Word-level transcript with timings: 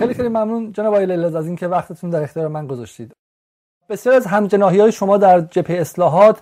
خیلی 0.00 0.14
خیلی 0.14 0.28
ممنون 0.28 0.72
جناب 0.72 0.94
آقای 0.94 1.24
از 1.24 1.46
اینکه 1.46 1.68
وقتتون 1.68 2.10
در 2.10 2.22
اختیار 2.22 2.48
من 2.48 2.66
گذاشتید. 2.66 3.12
بسیار 3.88 4.14
از 4.14 4.26
همجناهی 4.26 4.80
های 4.80 4.92
شما 4.92 5.16
در 5.16 5.40
جبهه 5.40 5.80
اصلاحات 5.80 6.38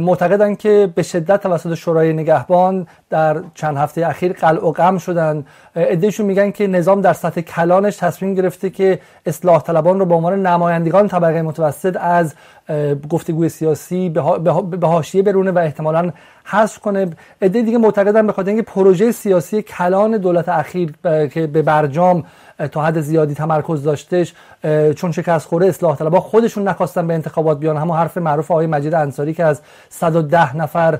معتقدند 0.00 0.58
که 0.58 0.92
به 0.94 1.02
شدت 1.02 1.42
توسط 1.42 1.74
شورای 1.74 2.12
نگهبان 2.12 2.86
در 3.10 3.42
چند 3.54 3.76
هفته 3.76 4.06
اخیر 4.06 4.32
قلع 4.32 4.64
و 4.64 4.72
قم 4.72 4.98
شدن. 4.98 5.46
ادهشون 5.76 6.26
میگن 6.26 6.50
که 6.50 6.66
نظام 6.66 7.00
در 7.00 7.12
سطح 7.12 7.40
کلانش 7.40 7.96
تصمیم 7.96 8.34
گرفته 8.34 8.70
که 8.70 9.00
اصلاح 9.26 9.62
طلبان 9.62 9.98
رو 9.98 10.06
به 10.06 10.14
عنوان 10.14 10.46
نمایندگان 10.46 11.08
طبقه 11.08 11.42
متوسط 11.42 11.96
از 12.00 12.34
گفتگوی 13.10 13.48
سیاسی 13.48 14.08
به 14.80 14.86
حاشیه 14.86 15.22
برونه 15.22 15.50
و 15.50 15.58
احتمالا 15.58 16.12
حذف 16.44 16.78
کنه. 16.78 17.10
عده 17.42 17.62
دیگه 17.62 17.78
معتقدن 17.78 18.26
به 18.26 18.34
اینکه 18.46 18.62
پروژه 18.62 19.12
سیاسی 19.12 19.62
کلان 19.62 20.16
دولت 20.16 20.48
اخیر 20.48 20.94
که 21.02 21.46
به 21.46 21.62
برجام 21.62 22.24
تا 22.72 22.82
حد 22.82 23.00
زیادی 23.00 23.34
تمرکز 23.34 23.82
داشتش 23.82 24.34
چون 24.96 25.12
شکست 25.12 25.48
خورده 25.48 25.66
اصلاح 25.66 25.96
طلبها 25.96 26.20
خودشون 26.20 26.68
نخواستن 26.68 27.06
به 27.06 27.14
انتخابات 27.14 27.58
بیان. 27.58 27.76
همون 27.76 27.96
حرف 27.96 28.18
معروف 28.18 28.50
آقای 28.50 28.66
مجید 28.66 28.94
انصاری 28.94 29.34
که 29.34 29.44
از 29.44 29.60
110 29.88 30.56
نفر 30.56 30.98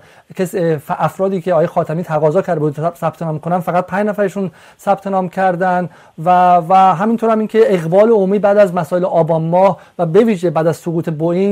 افرادی 0.89 1.41
که 1.41 1.53
آقای 1.53 1.67
خاتمی 1.67 2.03
تقاضا 2.03 2.42
کرده 2.42 2.61
بود 2.61 2.95
ثبت 2.95 3.23
نام 3.23 3.39
کنن 3.39 3.61
فقط 3.61 3.87
5 3.87 4.06
نفرشون 4.06 4.51
ثبت 4.81 5.06
نام 5.06 5.29
کردن. 5.29 5.89
و 6.25 6.56
و 6.56 6.75
همینطور 6.75 7.31
هم 7.31 7.39
این 7.39 7.48
که 7.48 7.75
اقبال 7.75 8.11
عمومی 8.11 8.39
بعد 8.39 8.59
از 8.59 8.75
مسائل 8.75 9.05
آبان 9.05 9.42
ماه 9.42 9.79
و 9.98 10.06
به 10.06 10.51
بعد 10.51 10.67
از 10.67 10.77
سقوط 10.77 11.11
بوئینگ 11.11 11.52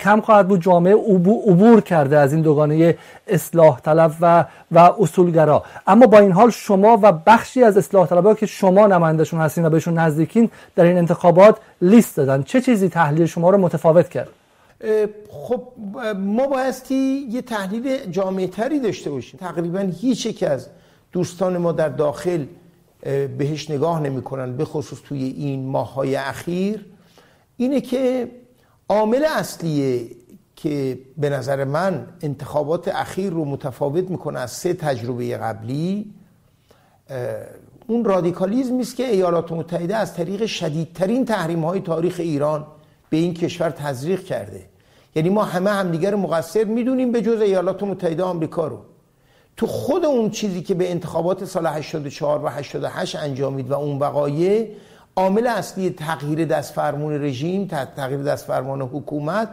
کم 0.00 0.20
خواهد 0.20 0.48
بود 0.48 0.60
جامعه 0.62 0.94
عبور 1.46 1.80
کرده 1.80 2.18
از 2.18 2.32
این 2.32 2.42
دوگانه 2.42 2.98
اصلاح 3.28 3.80
طلب 3.80 4.12
و 4.20 4.44
و 4.72 4.78
اصولگرا. 4.78 5.62
اما 5.86 6.06
با 6.06 6.18
این 6.18 6.32
حال 6.32 6.50
شما 6.50 6.98
و 7.02 7.12
بخشی 7.12 7.62
از 7.62 7.76
اصلاح 7.76 8.06
طلبها 8.06 8.34
که 8.34 8.46
شما 8.46 8.86
نمایندشون 8.86 9.40
هستین 9.40 9.64
و 9.64 9.70
بهشون 9.70 9.98
نزدیکین 9.98 10.50
در 10.76 10.84
این 10.84 10.98
انتخابات 10.98 11.56
لیست 11.82 12.16
دادن. 12.16 12.42
چه 12.42 12.60
چیزی 12.60 12.88
تحلیل 12.88 13.26
شما 13.26 13.50
رو 13.50 13.58
متفاوت 13.58 14.08
کرد؟ 14.08 14.28
خب 15.30 15.62
ما 16.18 16.46
بایستی 16.46 17.26
یه 17.30 17.42
تحلیل 17.42 18.10
جامعه 18.10 18.46
تری 18.46 18.80
داشته 18.80 19.10
باشیم. 19.10 19.40
تقریبا 19.40 19.78
هیچ 20.00 20.26
یک 20.26 20.42
از 20.42 20.68
دوستان 21.12 21.56
ما 21.56 21.72
در 21.72 21.88
داخل 21.88 22.44
بهش 23.38 23.70
نگاه 23.70 24.00
نمی‌کنن 24.00 24.56
به 24.56 24.64
خصوص 24.64 24.98
توی 25.08 25.22
این 25.24 25.66
ماهای 25.66 26.16
اخیر. 26.16 26.86
اینه 27.56 27.80
که 27.80 28.28
عامل 28.88 29.24
اصلیه 29.36 30.06
که 30.56 30.98
به 31.18 31.28
نظر 31.30 31.64
من 31.64 32.06
انتخابات 32.22 32.88
اخیر 32.88 33.32
رو 33.32 33.44
متفاوت 33.44 34.10
می‌کنه 34.10 34.38
از 34.38 34.50
سه 34.50 34.74
تجربه 34.74 35.36
قبلی. 35.36 36.14
اون 37.86 38.04
رادیکالیزمی 38.04 38.80
است 38.80 38.96
که 38.96 39.08
ایالات 39.08 39.52
متحده 39.52 39.96
از 39.96 40.14
طریق 40.14 40.46
شدیدترین 40.46 41.24
تحریم 41.24 41.64
های 41.64 41.80
تاریخ 41.80 42.16
ایران 42.18 42.66
به 43.10 43.16
این 43.16 43.34
کشور 43.34 43.70
تزریق 43.70 44.24
کرده. 44.24 44.64
یعنی 45.14 45.28
ما 45.28 45.44
همه 45.44 45.70
همدیگر 45.70 46.14
مقصر 46.14 46.64
می‌دونیم 46.64 47.12
به 47.12 47.22
جز 47.22 47.40
ایالات 47.40 47.82
متحده 47.82 48.22
آمریکا 48.22 48.66
رو. 48.66 48.78
تو 49.56 49.66
خود 49.66 50.04
اون 50.04 50.30
چیزی 50.30 50.62
که 50.62 50.74
به 50.74 50.90
انتخابات 50.90 51.44
سال 51.44 51.66
84 51.66 52.44
و 52.44 52.48
88 52.48 53.16
انجامید 53.16 53.70
و 53.70 53.74
اون 53.74 53.98
وقایع 53.98 54.68
عامل 55.16 55.46
اصلی 55.46 55.90
تغییر 55.90 56.44
دست 56.44 56.74
فرمون 56.74 57.22
رژیم 57.22 57.66
تغییر 57.96 58.22
دست 58.22 58.46
فرمان 58.46 58.82
حکومت 58.82 59.48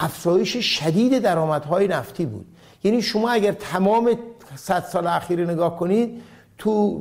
افزایش 0.00 0.56
شدید 0.56 1.18
درآمدهای 1.18 1.88
نفتی 1.88 2.26
بود. 2.26 2.46
یعنی 2.84 3.02
شما 3.02 3.30
اگر 3.30 3.52
تمام 3.52 4.10
100 4.56 4.84
سال 4.92 5.06
اخیر 5.06 5.50
نگاه 5.50 5.76
کنید 5.76 6.22
تو 6.58 6.98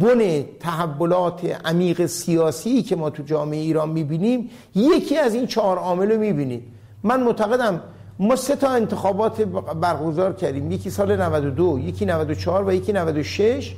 بن 0.00 0.44
تحولات 0.60 1.44
عمیق 1.64 2.06
سیاسی 2.06 2.82
که 2.82 2.96
ما 2.96 3.10
تو 3.10 3.22
جامعه 3.22 3.60
ایران 3.60 3.88
می‌بینیم 3.88 4.50
یکی 4.74 5.16
از 5.16 5.34
این 5.34 5.46
چهار 5.46 5.78
عامل 5.78 6.10
رو 6.12 6.20
می‌بینید. 6.20 6.62
من 7.02 7.22
معتقدم 7.22 7.82
ما 8.18 8.36
سه 8.36 8.56
تا 8.56 8.68
انتخابات 8.68 9.42
برگزار 9.80 10.32
کردیم. 10.32 10.72
یکی 10.72 10.90
سال 10.90 11.16
92 11.16 11.78
یکی 11.78 12.04
94 12.04 12.68
و 12.68 12.72
یکی 12.72 12.92
96 12.92 13.74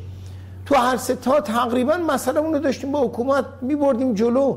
تو 0.69 0.75
هر 0.75 0.97
سه 0.97 1.15
تا 1.15 1.41
تقریبا 1.41 1.97
مسئله 1.97 2.41
رو 2.41 2.59
داشتیم 2.59 2.93
با 2.93 3.01
حکومت 3.01 3.45
میبردیم 3.63 4.15
جلو. 4.15 4.57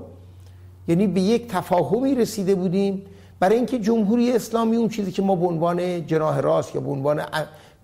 یعنی 0.87 1.07
به 1.07 1.21
یک 1.21 1.47
تفاهمی 1.47 2.15
رسیده 2.15 2.55
بودیم. 2.55 3.01
برای 3.39 3.55
اینکه 3.55 3.79
جمهوری 3.79 4.31
اسلامی 4.31 4.75
اون 4.75 4.89
چیزی 4.89 5.11
که 5.11 5.21
ما 5.21 5.35
به 5.35 5.47
عنوان 5.47 6.05
جناح 6.05 6.39
راست 6.39 6.75
یا 6.75 6.81
به 6.81 6.89
عنوان 6.89 7.21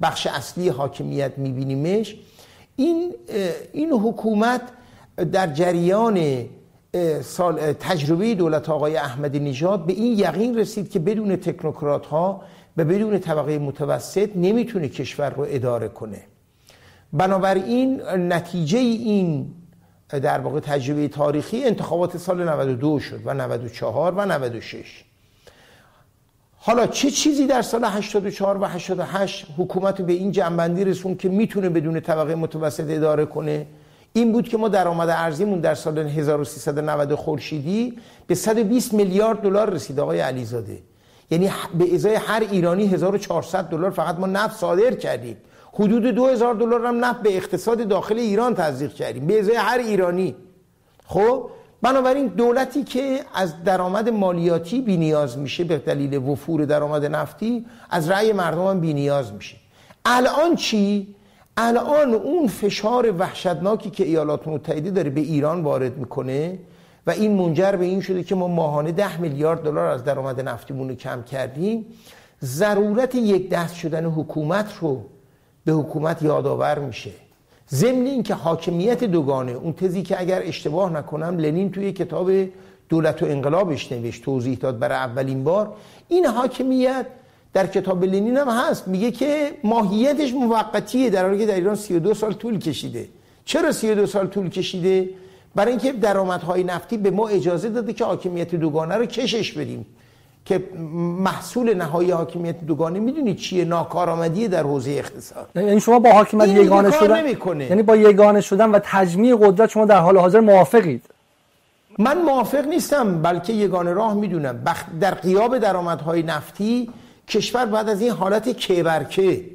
بخش 0.01 0.27
اصلی 0.27 0.69
حاکمیت 0.69 1.37
میبینیمش 1.37 2.15
این 2.75 3.13
این 3.73 3.91
حکومت 3.91 4.61
در 5.31 5.47
جریان 5.47 6.45
سال 7.21 7.73
تجربه 7.73 8.35
دولت 8.35 8.69
آقای 8.69 8.97
احمدی 8.97 9.39
نژاد 9.39 9.85
به 9.85 9.93
این 9.93 10.19
یقین 10.19 10.57
رسید 10.57 10.89
که 10.89 10.99
بدون 10.99 11.35
تکنوکرات 11.35 12.05
ها 12.05 12.41
و 12.77 12.85
بدون 12.85 13.19
طبقه 13.19 13.59
متوسط 13.59 14.29
نمی‌تونه 14.35 14.89
کشور 14.89 15.29
رو 15.29 15.45
اداره 15.49 15.87
کنه. 15.87 16.21
بنابراین 17.13 18.01
نتیجه 18.09 18.77
این 18.79 19.53
در 20.09 20.39
واقع 20.39 20.59
تجربه 20.59 21.07
تاریخی 21.07 21.63
انتخابات 21.63 22.17
سال 22.17 22.49
92 22.49 22.99
شد 22.99 23.19
و 23.25 23.33
94 23.33 24.13
و 24.13 24.25
96 24.25 25.03
حالا 26.57 26.87
چه 26.87 27.11
چیزی 27.11 27.47
در 27.47 27.61
سال 27.61 27.85
84 27.85 28.57
و 28.57 28.65
88 28.65 29.47
حکومت 29.57 30.01
به 30.01 30.13
این 30.13 30.31
جنبندی 30.31 30.83
رسون 30.85 31.15
که 31.15 31.29
می‌تونه 31.29 31.69
بدون 31.69 31.99
طبقه 31.99 32.35
متوسط 32.35 32.89
اداره 32.89 33.25
کنه؟ 33.25 33.67
این 34.13 34.31
بود 34.31 34.49
که 34.49 34.57
ما 34.57 34.67
درآمد 34.67 35.09
ارزیمون 35.09 35.59
در 35.59 35.75
سال 35.75 35.97
1390 35.97 37.15
خورشیدی 37.15 37.97
به 38.27 38.35
120 38.35 38.93
میلیارد 38.93 39.41
دلار 39.41 39.69
رسید 39.69 39.99
آقای 39.99 40.19
علیزاده. 40.19 40.79
یعنی 41.31 41.49
به 41.77 41.95
ازای 41.95 42.15
هر 42.15 42.47
ایرانی 42.51 42.87
1400 42.87 43.63
دلار 43.63 43.91
فقط 43.91 44.19
ما 44.19 44.27
نفت 44.27 44.57
صادر 44.57 44.93
کردیم. 44.93 45.37
حدود 45.79 46.03
2000 46.03 46.53
دلار 46.53 46.85
هم 46.85 47.05
نفت 47.05 47.21
به 47.21 47.37
اقتصاد 47.37 47.87
داخل 47.87 48.17
ایران 48.17 48.53
تزریق 48.55 48.93
کردیم. 48.93 49.27
به 49.27 49.39
ازای 49.39 49.55
هر 49.55 49.77
ایرانی. 49.77 50.35
خب 51.05 51.49
بنابراین 51.81 52.27
دولتی 52.27 52.83
که 52.83 53.19
از 53.33 53.63
درآمد 53.63 54.09
مالیاتی 54.09 54.81
بی 54.81 54.97
نیاز 54.97 55.37
میشه 55.37 55.63
به 55.63 55.77
دلیل 55.77 56.17
وفور 56.17 56.65
درآمد 56.65 57.05
نفتی 57.05 57.65
از 57.89 58.09
رأی 58.09 58.33
مردم 58.33 58.67
هم 58.67 58.79
بی 58.79 58.93
نیاز 58.93 59.33
میشه. 59.33 59.57
الان 60.05 60.55
چی؟ 60.55 61.15
الان 61.57 62.13
اون 62.13 62.47
فشار 62.47 63.11
وحشتناکی 63.11 63.89
که 63.89 64.03
ایالات 64.03 64.47
متحده 64.47 64.91
داره 64.91 65.09
به 65.09 65.21
ایران 65.21 65.63
وارد 65.63 65.97
می‌کنه 65.97 66.59
و 67.07 67.11
این 67.11 67.33
منجر 67.33 67.71
به 67.71 67.85
این 67.85 68.01
شده 68.01 68.23
که 68.23 68.35
ما 68.35 68.47
ماهانه 68.47 68.91
ده 68.91 69.21
میلیارد 69.21 69.63
دلار 69.63 69.85
از 69.85 70.03
درآمد 70.03 70.41
نفتیمون 70.41 70.89
رو 70.89 70.95
کم 70.95 71.23
کردیم 71.23 71.85
ضرورت 72.43 73.15
یک 73.15 73.49
دست 73.49 73.75
شدن 73.75 74.05
حکومت 74.05 74.73
رو 74.81 75.03
به 75.67 75.73
حکومت 75.73 76.21
یادآور 76.21 76.79
میشه. 76.79 77.11
ضمن 77.69 78.05
این 78.05 78.23
که 78.23 78.33
حاکمیت 78.33 79.03
دوگانه 79.03 79.51
اون 79.51 79.73
تزی 79.73 80.01
که 80.01 80.21
اگر 80.21 80.41
اشتباه 80.45 80.93
نکنم 80.93 81.37
لنین 81.37 81.71
توی 81.71 81.91
کتاب 81.91 82.31
دولت 82.89 83.23
و 83.23 83.25
انقلابش 83.25 83.91
نوشت 83.91 84.23
توضیح 84.23 84.57
داد 84.57 84.79
برای 84.79 84.97
اولین 84.97 85.43
بار. 85.43 85.73
این 86.07 86.25
حاکمیت 86.25 87.05
در 87.53 87.67
کتاب 87.67 88.03
لنین 88.03 88.37
هم 88.37 88.49
هست. 88.49 88.87
میگه 88.87 89.11
که 89.11 89.51
ماهیتش 89.63 90.33
موقتیه 90.33 91.09
در 91.09 91.25
حالی 91.25 91.37
که 91.37 91.45
در 91.45 91.55
ایران 91.55 91.75
32 91.75 92.13
سال 92.13 92.33
طول 92.33 92.59
کشیده. 92.59 93.07
چرا 93.45 93.71
32 93.71 94.05
سال 94.05 94.27
طول 94.27 94.49
کشیده؟ 94.49 95.09
برای 95.55 95.71
اینکه 95.71 95.91
درآمدهای 95.91 96.63
نفتی 96.63 96.97
به 96.97 97.11
ما 97.11 97.27
اجازه 97.27 97.69
داده 97.69 97.93
که 97.93 98.05
حاکمیت 98.05 98.55
دوگانه 98.55 98.95
رو 98.95 99.05
کشش 99.05 99.51
بدیم. 99.51 99.85
که 100.47 100.63
محصول 101.27 101.73
نهایی 101.73 102.11
حاکمیت 102.11 102.65
دوگانه 102.65 102.99
می‌دونید 102.99 103.37
چیه؟ 103.37 103.65
ناکارآمدی 103.65 104.47
در 104.47 104.63
حوزه 104.63 104.91
اقتصاد. 104.91 105.49
یعنی 105.55 105.79
شما 105.79 105.99
با 105.99 106.11
حاکمیت 106.11 106.47
یگانه 106.47 106.91
شدن 106.91 107.61
یعنی 107.61 107.83
با 107.83 107.95
یگانه 107.95 108.41
شدن 108.41 108.69
و 108.71 108.79
تجمیع 108.83 109.35
قدرت 109.35 109.69
شما 109.69 109.85
در 109.85 109.99
حال 109.99 110.17
حاضر 110.17 110.39
موافقید. 110.39 111.03
من 111.99 112.21
موافق 112.21 112.67
نیستم 112.67 113.21
بلکه 113.21 113.53
یگانه 113.53 113.93
راه 113.93 114.13
می‌دونم. 114.13 114.63
در 114.99 115.13
قیاب 115.13 115.57
درآمدهای 115.57 116.23
نفتی 116.23 116.89
کشور 117.27 117.65
بعد 117.65 117.89
از 117.89 118.01
این 118.01 118.11
حالت 118.11 118.49
کبرکه 118.49 119.45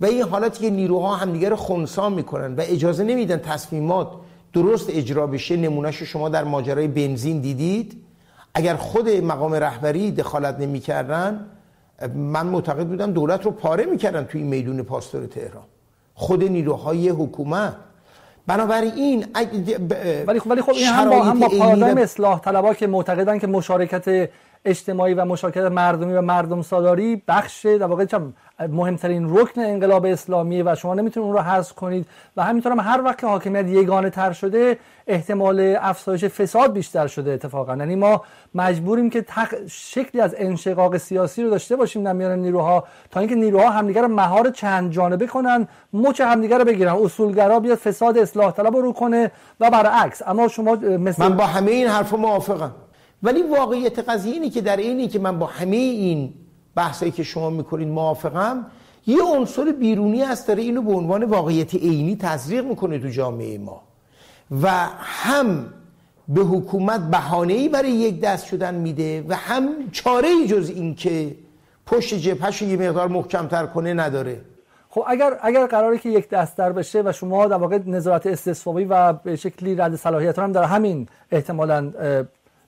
و 0.00 0.06
این 0.06 0.22
حالتی 0.22 0.64
که 0.64 0.70
نیروها 0.70 1.16
همدیگه 1.16 1.48
رو 1.48 1.56
خونسا 1.56 2.08
می‌کنن 2.08 2.54
و 2.54 2.60
اجازه 2.60 3.04
نمیدن 3.04 3.36
تصمیمات 3.36 4.08
درست 4.52 4.90
اجرا 4.90 5.26
بشه. 5.26 5.56
نمونهش 5.56 6.02
شما 6.02 6.28
در 6.28 6.44
ماجرای 6.44 6.88
بنزین 6.88 7.40
دیدید. 7.40 8.02
اگر 8.56 8.76
خود 8.76 9.08
مقام 9.08 9.54
رهبری 9.54 10.10
دخالت 10.10 10.58
نمی‌کردن 10.58 11.46
من 12.14 12.46
معتقد 12.46 12.86
بودم 12.86 13.12
دولت 13.12 13.44
رو 13.44 13.50
پاره 13.50 13.84
می‌کردن 13.84 14.24
توی 14.24 14.42
میدون 14.42 14.82
پاستور 14.82 15.26
تهران. 15.26 15.64
خود 16.14 16.44
نیروهای 16.44 17.08
حکومت. 17.08 17.76
بنابراین 18.46 19.26
ولی 20.26 20.40
خب 20.40 20.50
ولی 20.50 20.62
خب 20.62 20.70
این 20.70 20.86
هم 20.86 21.10
با 21.10 21.22
هم 21.22 21.40
با 21.40 21.48
پارادایم 21.48 21.98
اصلاح 21.98 22.40
طلبا 22.40 22.74
که 22.74 22.86
معتقدن 22.86 23.38
که 23.38 23.46
مشارکت 23.46 24.30
اجتماعی 24.66 25.14
و 25.14 25.24
مشارکت 25.24 25.62
مردمی 25.62 26.12
و 26.12 26.20
مردم 26.20 26.62
سالاری 26.62 27.22
بخش 27.28 27.66
در 27.66 27.86
واقع 27.86 28.06
مهمترین 28.68 29.36
رکن 29.38 29.60
انقلاب 29.60 30.04
اسلامی 30.06 30.62
و 30.62 30.74
شما 30.74 30.94
نمی‌تونید 30.94 31.26
اون 31.26 31.36
رو 31.36 31.42
حذف 31.42 31.72
کنید. 31.72 32.06
و 32.36 32.42
همینطور 32.42 32.72
هم 32.72 32.80
هر 32.80 33.02
وقت 33.04 33.18
که 33.18 33.26
حاکمیت 33.26 33.66
یگانه 33.66 34.10
تر 34.10 34.32
شده 34.32 34.78
احتمال 35.06 35.76
افزایش 35.80 36.24
فساد 36.24 36.72
بیشتر 36.72 37.06
شده 37.06 37.32
اتفاقا. 37.32 37.76
یعنی 37.76 37.94
ما 37.94 38.22
مجبوریم 38.54 39.10
که 39.10 39.22
تق... 39.22 39.54
شکلی 39.66 40.20
از 40.20 40.34
انشقاق 40.38 40.96
سیاسی 40.96 41.42
رو 41.42 41.50
داشته 41.50 41.76
باشیم 41.76 42.04
در 42.04 42.12
میان 42.12 42.38
نیروها 42.38 42.84
تا 43.10 43.20
اینکه 43.20 43.34
نیروها 43.34 43.70
همدیگر 43.70 44.02
رو 44.02 44.08
مهار 44.08 44.50
چند 44.50 44.92
جانبه 44.92 45.26
کنن 45.26 45.68
مچ 45.92 46.20
همدیگر 46.20 46.58
رو 46.58 46.64
بگیرن. 46.64 46.92
اصولگرا 46.92 47.60
بیاد 47.60 47.78
فساد 47.78 48.18
اصلاح 48.18 48.52
طلب 48.52 48.76
رو 48.76 48.92
کنه 48.92 49.30
و 49.60 49.70
برعکس. 49.70 50.22
اما 50.26 50.48
شما 50.48 50.74
مثل 50.74 51.22
من 51.22 51.36
با 51.36 51.46
همه 51.46 51.70
این 51.70 51.88
حرف 51.88 52.14
موافقم. 52.14 52.70
ولی 53.22 53.42
واقعیت 53.42 53.98
قضیه 53.98 54.32
اینه 54.32 54.50
که 54.50 54.60
در 54.60 54.76
اینی 54.76 55.08
که 55.08 55.18
من 55.18 55.38
با 55.38 55.46
همه 55.46 55.76
این 55.76 56.34
بحثایی 56.74 57.12
که 57.12 57.22
شما 57.22 57.50
می‌کنید 57.50 57.88
موافقم 57.88 58.66
یه 59.06 59.22
عنصر 59.22 59.72
بیرونی 59.72 60.22
هست 60.22 60.48
داره 60.48 60.62
اینو 60.62 60.82
به 60.82 60.92
عنوان 60.92 61.24
واقعیت 61.24 61.74
عینی 61.74 62.16
تزریق 62.16 62.64
می‌کنه 62.64 62.98
تو 62.98 63.08
جامعه 63.08 63.58
ما. 63.58 63.82
و 64.62 64.68
هم 64.98 65.66
به 66.28 66.40
حکومت 66.40 67.00
بهانه‌ای 67.00 67.68
برای 67.68 67.90
یک 67.90 68.20
دست 68.20 68.46
شدن 68.46 68.74
میده 68.74 69.24
و 69.28 69.34
هم 69.34 69.68
چاره 69.92 70.28
ای 70.28 70.46
جز 70.46 70.70
این 70.70 70.94
که 70.94 71.36
پشت 71.86 72.14
جبهش 72.14 72.62
یه 72.62 72.76
مقدار 72.76 73.08
محکمتر 73.08 73.66
کنه 73.66 73.94
نداره. 73.94 74.40
خب 74.88 75.04
اگر 75.06 75.38
اگر 75.42 75.66
قراره 75.66 75.98
که 75.98 76.08
یک 76.08 76.28
دستر 76.28 76.72
بشه 76.72 77.02
و 77.04 77.12
شما 77.12 77.46
در 77.46 77.56
واقع 77.56 77.78
نظارت 77.86 78.26
استصوابی 78.26 78.84
و 78.84 79.12
به 79.12 79.36
شکلی 79.36 79.74
رد 79.74 79.96
صلاحیت 79.96 80.38
هم 80.38 80.52
در 80.52 80.62
همین 80.62 81.08
احتمالا 81.30 81.92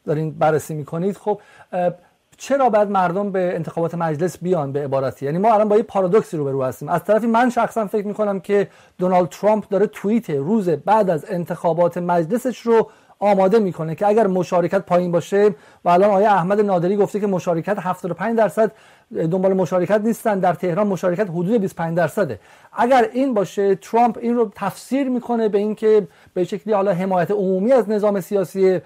دارین 0.09 0.31
بررسی 0.31 0.75
می‌کنید 0.75 1.17
خب 1.17 1.41
چرا 2.37 2.69
باید 2.69 2.91
مردم 2.91 3.33
به 3.33 3.55
انتخابات 3.55 3.95
مجلس 3.95 4.39
بیان 4.39 4.73
به 4.73 4.85
عبارتی 4.85 5.27
یعنی 5.27 5.39
ما 5.39 5.55
الان 5.55 5.69
با 5.69 5.77
یه 5.77 5.83
پارادوکسی 5.83 6.37
رو 6.37 6.63
هستیم. 6.63 6.89
از 6.89 7.05
طرفی 7.05 7.27
من 7.27 7.51
شخصا 7.51 7.87
فکر 7.87 8.07
می‌کنم 8.07 8.41
که 8.41 8.69
دونالد 8.99 9.29
ترامپ 9.29 9.69
داره 9.69 9.87
توییت 9.87 10.31
روز 10.31 10.69
بعد 10.69 11.11
از 11.11 11.25
انتخابات 11.29 11.99
مجلسش 11.99 12.61
رو 12.61 12.91
آماده 13.21 13.59
می‌کنه 13.59 13.95
که 13.95 14.07
اگر 14.07 14.27
مشارکت 14.27 14.79
پایین 14.79 15.13
باشه 15.13 15.55
و 15.85 15.89
الان 15.89 16.11
آیه 16.11 16.33
احمد 16.33 16.61
نادری 16.61 16.97
گفته 16.97 17.21
که 17.21 17.27
مشارکت 17.27 17.79
75 17.79 18.39
درصد 18.39 18.73
دنبال 19.13 19.53
مشارکت 19.53 20.01
نیستن 20.01 20.39
در 20.39 20.55
تهران 20.55 20.87
مشارکت 20.87 21.31
حدود 21.31 21.61
25 21.61 21.97
درصده. 21.97 22.41
اگر 22.73 23.09
این 23.13 23.35
باشه 23.35 23.75
ترامپ 23.75 24.19
این 24.21 24.37
رو 24.37 24.53
تفسیر 24.55 25.09
می‌کنه 25.09 25.49
به 25.49 25.59
اینکه 25.59 26.09
به 26.35 26.45
شکلی 26.45 26.73
حالا 26.73 26.93
حمایت 26.93 27.31
عمومی 27.31 27.73
از 27.73 27.91
نظام 27.91 28.21
سیاسی 28.21 28.81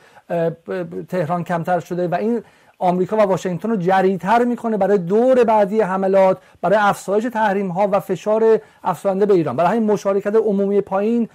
تهران 1.08 1.44
کمتر 1.44 1.80
شده 1.80 2.08
و 2.08 2.14
این 2.14 2.42
آمریکا 2.78 3.16
و 3.16 3.20
واشنگتن 3.20 3.70
رو 3.70 3.76
جریتر 3.76 4.44
می‌کنه 4.44 4.76
برای 4.76 4.98
دور 4.98 5.44
بعدی 5.44 5.80
حملات 5.80 6.38
برای 6.62 6.78
افزایش 6.80 7.24
تحریم 7.24 7.68
ها 7.68 7.88
و 7.92 8.00
فشار 8.00 8.60
افزاینده 8.84 9.26
به 9.26 9.34
ایران. 9.34 9.56
برای 9.56 9.76
همین 9.76 9.90
مشارکت 9.90 10.34
عمومی 10.36 10.80
پایین 10.80 11.28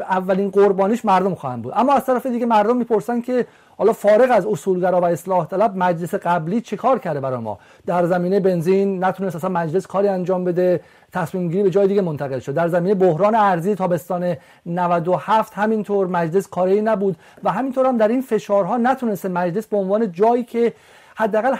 اولین 0.00 0.50
قربانیش 0.50 1.04
مردم 1.04 1.34
خواهند 1.34 1.62
بود. 1.62 1.72
اما 1.76 1.92
از 1.92 2.04
طرف 2.04 2.26
دیگه 2.26 2.46
مردم 2.46 2.76
می‌پرسن 2.76 3.20
که 3.20 3.46
حالا 3.76 3.92
فارغ 3.92 4.30
از 4.30 4.46
اصولگرا 4.46 5.00
و 5.00 5.04
اصلاح 5.04 5.46
طلب 5.46 5.76
مجلس 5.76 6.14
قبلی 6.14 6.60
چه 6.60 6.76
کار 6.76 6.98
کرده 6.98 7.20
برای 7.20 7.38
ما؟ 7.38 7.58
در 7.86 8.06
زمینه 8.06 8.40
بنزین 8.40 9.04
نتونست 9.04 9.36
اصلا 9.36 9.50
مجلس 9.50 9.86
کاری 9.86 10.08
انجام 10.08 10.44
بده 10.44 10.80
تصمیم 11.12 11.48
گیری 11.48 11.62
به 11.62 11.70
جای 11.70 11.88
دیگه 11.88 12.02
منتقل 12.02 12.38
شد. 12.38 12.54
در 12.54 12.68
زمینه 12.68 12.94
بحران 12.94 13.34
ارزی 13.34 13.74
تابستان 13.74 14.36
97 14.66 15.52
همینطور 15.54 16.06
مجلس 16.06 16.48
کاری 16.48 16.80
نبود 16.80 17.16
و 17.44 17.52
همینطور 17.52 17.86
هم 17.86 17.96
در 17.96 18.08
این 18.08 18.20
فشارها 18.20 18.76
نتونست 18.76 19.26
مجلس 19.26 19.66
به 19.66 19.76
عنوان 19.76 20.12
جایی 20.12 20.44
که 20.44 20.72
حداقل 21.14 21.56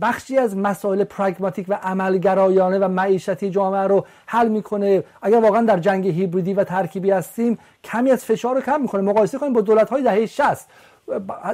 بخشی 0.00 0.38
از 0.38 0.56
مسائل 0.56 1.04
پراگماتیک 1.04 1.66
و 1.68 1.78
عملگرایانه 1.82 2.78
و 2.78 2.88
معیشتی 2.88 3.50
جامعه 3.50 3.86
رو 3.86 4.06
حل 4.26 4.48
می‌کنه. 4.48 5.04
اگر 5.22 5.40
واقعا 5.40 5.62
در 5.62 5.78
جنگ 5.78 6.08
هیبریدی 6.08 6.54
و 6.54 6.64
ترکیبی 6.64 7.10
هستیم 7.10 7.58
کمی 7.84 8.10
از 8.10 8.24
فشار 8.24 8.54
رو 8.54 8.60
کم 8.60 8.80
می‌کنه. 8.80 9.02
مقایسه 9.02 9.38
کنیم 9.38 9.52
با 9.52 9.60
دولت 9.60 9.90
های 9.90 10.02
دهه 10.02 10.26
60 10.26 10.68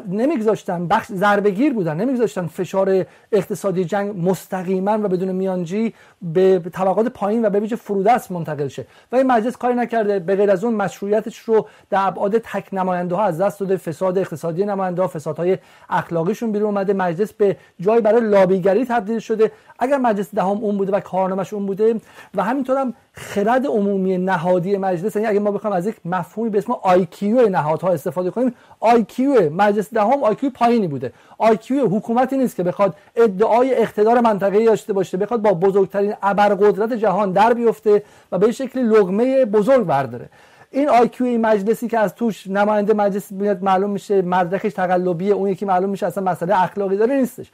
نمیگذاشتن 0.09 0.87
بخش 0.87 1.07
ضربگیر 1.13 1.73
بودن 1.73 1.97
نمیگذاشتن 1.97 2.47
فشار 2.47 3.07
اقتصادی 3.33 3.85
جنگ 3.85 4.29
مستقیما 4.29 4.93
و 4.93 5.09
بدون 5.09 5.33
میانجی 5.33 5.95
به 6.23 6.63
طبقات 6.73 7.09
پایین 7.09 7.47
و 7.47 7.51
به 7.51 7.61
ویژه 7.61 7.77
فرودست 7.77 8.33
منتقل 8.33 8.69
شه. 8.69 8.87
و 9.13 9.17
این 9.17 9.27
مجلس 9.27 9.57
کاری 9.57 9.75
نکرده 9.75 10.19
به 10.19 10.37
غیر 10.37 10.51
از 10.51 10.65
اون 10.65 10.75
مشروعیتش 10.75 11.39
رو 11.39 11.69
در 11.91 12.07
ابعاد 12.07 12.39
تک 12.39 12.69
نماینده 12.73 13.15
ها 13.15 13.25
از 13.25 13.41
دست 13.41 13.61
داده 13.61 13.77
فساد 13.77 14.19
اقتصادی 14.19 14.65
نماینده 14.65 15.03
ها 15.03 15.09
فسادهای 15.09 15.59
اخلاقیشون 15.91 16.53
بیرون 16.53 16.67
اومده 16.67 16.93
مجلس 16.93 17.33
به 17.33 17.57
جای 17.81 18.01
برای 18.01 18.21
لابیگری 18.21 18.85
تبدیل 18.85 19.19
شده. 19.19 19.53
اگر 19.79 19.99
مجلس 19.99 20.35
دهم 20.35 20.47
اون 20.47 20.79
بوده 20.79 20.93
و 20.93 21.01
کارنامش 21.01 21.53
اون 21.53 21.67
بوده 21.67 22.01
و 22.35 22.45
همینطور 22.45 22.77
هم 22.77 22.95
خرد 23.19 23.67
عمومی 23.67 24.19
نهادی 24.19 24.77
مجلس 24.77 25.17
یعنی 25.17 25.29
اگه 25.29 25.41
ما 25.41 25.51
بخوایم 25.51 25.77
از 25.77 25.87
یک 25.87 25.97
مفهومی 26.05 26.51
به 26.51 26.59
اسم 26.59 26.73
IQ 26.73 27.23
نهادها 27.23 27.89
استفاده 27.89 28.31
کنیم 28.31 28.55
IQ 28.83 29.21
مجلس 29.53 29.95
دهم 29.95 30.35
IQ 30.35 30.45
پایینی 30.55 30.89
بوده. 30.89 31.13
IQ 31.43 31.71
حکومتی 31.71 32.37
نیست 32.37 32.57
که 32.57 32.63
بخواد 32.63 32.95
ادعای 33.17 33.75
اقتدار 33.75 34.21
منطقه‌ای 34.21 34.65
داشته 34.65 34.93
باشه 34.93 35.17
بخواد 35.17 35.43
با 35.43 35.53
بزرگترین 35.53 36.15
ابرقدرت 36.23 36.93
جهان 36.93 37.33
در 37.33 37.55
بیفته 37.55 38.03
و 38.33 38.39
به 38.39 38.53
شکلی 38.53 38.83
لغمه 38.83 39.45
بزرگ 39.45 39.87
برداره. 39.87 40.29
این 40.71 40.89
آیکیو 40.89 41.27
این 41.27 41.41
مجلسی 41.41 41.89
که 41.89 41.99
از 41.99 42.15
توش 42.15 42.47
نماینده 42.47 42.95
مجلس 42.95 43.33
میاد 43.33 43.63
معلوم 43.63 43.91
میشه 43.91 44.23
مدرکش 44.23 44.73
تقلبیه 44.73 45.35
اون 45.35 45.49
یکی 45.49 45.65
معلوم 45.65 45.91
میشه 45.91 46.07
اصلا 46.07 46.25
مسئله 46.25 46.63
اخلاقی 46.63 46.97
داره 46.97 47.17
نیستش. 47.17 47.51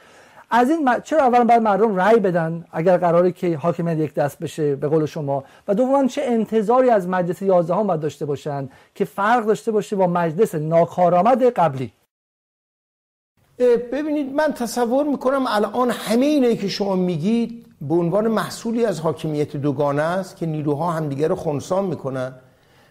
از 0.55 0.71
این 0.71 0.89
چرا 1.05 1.23
اولا 1.23 1.45
باید 1.45 1.63
مردم 1.63 1.97
رأی 1.97 2.21
بدن 2.21 2.65
اگر 2.73 2.97
قراره 2.97 3.33
که 3.33 3.57
حاکمیت 3.57 3.99
یک 3.99 4.15
دست 4.15 4.39
بشه 4.39 4.77
به 4.77 4.89
قول 4.89 5.07
شما؟ 5.07 5.45
و 5.69 5.75
دوما 5.75 6.07
چه 6.07 6.23
انتظاری 6.25 6.91
از 6.91 7.09
مجلس 7.09 7.43
11 7.43 7.75
باید 7.75 8.01
داشته 8.01 8.27
باشن 8.27 8.69
که 8.95 9.05
فرق 9.05 9.47
داشته 9.47 9.73
باشه 9.73 9.97
با 9.97 10.07
مجلس 10.07 10.55
ناکارآمد 10.55 11.45
قبلی؟ 11.45 11.93
ببینید 13.93 14.35
من 14.35 14.53
تصور 14.53 15.07
می‌کنم 15.07 15.45
الان 15.49 15.91
همه 15.91 16.27
اینه 16.27 16.57
که 16.57 16.69
شما 16.69 16.97
میگید 16.97 17.67
به 17.81 17.95
عنوان 17.95 18.29
محصولی 18.29 18.85
از 18.85 19.01
حاکمیت 19.01 19.57
دوگانه 19.57 20.03
است 20.03 20.37
که 20.37 20.47
نیروها 20.47 20.93
همدیگه 20.93 21.29
رو 21.29 21.35
خونسان 21.35 21.85
می‌کنن 21.85 22.35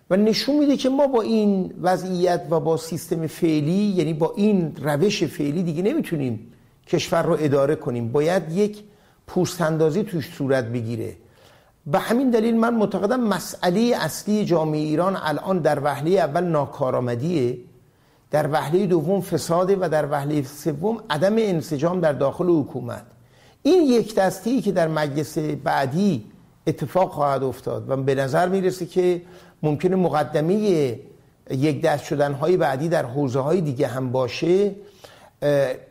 و 0.09 0.17
نشون 0.17 0.55
میده 0.55 0.77
که 0.77 0.89
ما 0.89 1.07
با 1.07 1.21
این 1.21 1.73
وضعیت 1.81 2.41
و 2.49 2.59
با 2.59 2.77
سیستم 2.77 3.27
فعلی 3.27 3.93
یعنی 3.97 4.13
با 4.13 4.33
این 4.35 4.75
روش 4.81 5.23
فعلی 5.23 5.63
دیگه 5.63 5.81
نمی‌تونیم 5.81 6.52
کشور 6.87 7.23
رو 7.23 7.37
اداره 7.39 7.75
کنیم. 7.75 8.11
باید 8.11 8.51
یک 8.51 8.83
پوست 9.27 9.61
اندازی 9.61 10.03
توش 10.03 10.33
صورت 10.33 10.65
بگیره. 10.65 11.15
به 11.85 11.99
همین 11.99 12.29
دلیل 12.29 12.57
من 12.57 12.73
معتقدم 12.73 13.19
مسئله 13.19 13.95
اصلی 13.99 14.45
جامعه 14.45 14.79
ایران 14.79 15.17
الان 15.23 15.59
در 15.59 15.79
وهله 15.79 16.11
اول 16.11 16.43
ناکارآمدیه. 16.43 17.57
در 18.31 18.51
وهله 18.51 18.85
دوم 18.85 19.21
فساده 19.21 19.77
و 19.79 19.89
در 19.89 20.11
وهله 20.11 20.43
سوم 20.43 21.03
عدم 21.09 21.35
انسجام 21.37 21.99
در 21.99 22.13
داخل 22.13 22.45
حکومت. 22.45 23.03
این 23.63 23.83
یک 23.83 24.15
دستی 24.15 24.61
که 24.61 24.71
در 24.71 24.87
مجلس 24.87 25.37
بعدی 25.37 26.25
اتفاق 26.67 27.11
خواهد 27.11 27.43
افتاد 27.43 27.89
و 27.89 27.97
به 27.97 28.15
نظر 28.15 28.49
می‌رسه 28.49 28.85
که 28.85 29.21
ممکنه 29.63 29.95
مقدمه 29.95 30.55
یک 31.49 31.81
دست 31.81 32.03
شدن 32.03 32.33
های 32.33 32.57
بعدی 32.57 32.89
در 32.89 33.05
حوزه 33.05 33.39
های 33.39 33.61
دیگه 33.61 33.87
هم 33.87 34.11
باشه 34.11 34.71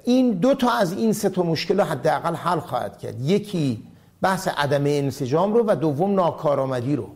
این 0.05 0.31
دو 0.31 0.55
تا 0.55 0.71
از 0.71 0.93
این 0.93 1.13
سه 1.13 1.29
تا 1.29 1.43
مشکل 1.43 1.81
رو 1.81 1.85
حداقل 1.85 2.35
حل 2.35 2.59
خواهد 2.59 2.99
کرد. 2.99 3.21
یکی 3.21 3.83
بحث 4.23 4.49
عدم 4.49 4.85
انسجام 4.87 5.55
رو 5.55 5.65
و 5.67 5.77
دوم 5.77 6.15
ناکارآمدی 6.15 6.97
رو. 6.97 7.09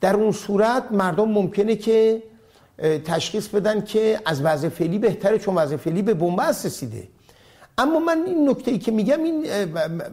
در 0.00 0.16
اون 0.16 0.32
صورت 0.32 0.84
مردم 0.90 1.28
ممکنه 1.28 1.76
که 1.76 2.22
تشخیص 3.04 3.48
بدن 3.48 3.80
که 3.84 4.20
از 4.26 4.42
وضع 4.42 4.68
فعلی 4.68 4.98
بهتره 4.98 5.38
چون 5.38 5.54
وضع 5.54 5.76
فعلی 5.76 6.02
به 6.02 6.14
بنبست 6.14 6.66
رسیده. 6.66 7.08
اما 7.78 7.98
من 7.98 8.22
این 8.26 8.48
نکته 8.48 8.70
ای 8.70 8.78
که 8.78 8.92
میگم 8.92 9.22
این 9.22 9.46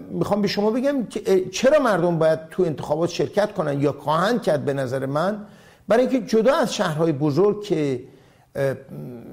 می‌خوام 0.10 0.42
به 0.42 0.48
شما 0.48 0.72
بگم 0.72 1.06
که 1.06 1.50
چرا 1.50 1.80
مردم 1.80 2.20
باید 2.20 2.40
تو 2.52 2.64
انتخابات 2.64 3.10
شرکت 3.10 3.54
کنن 3.54 3.82
یا 3.82 3.92
خواهند 3.92 4.42
کرد 4.42 4.66
به 4.66 4.74
نظر 4.74 5.06
من؟ 5.06 5.46
برای 5.88 6.08
اینکه 6.08 6.28
جدا 6.28 6.56
از 6.56 6.74
شهرهای 6.74 7.12
بزرگ 7.12 7.64
که 7.64 8.04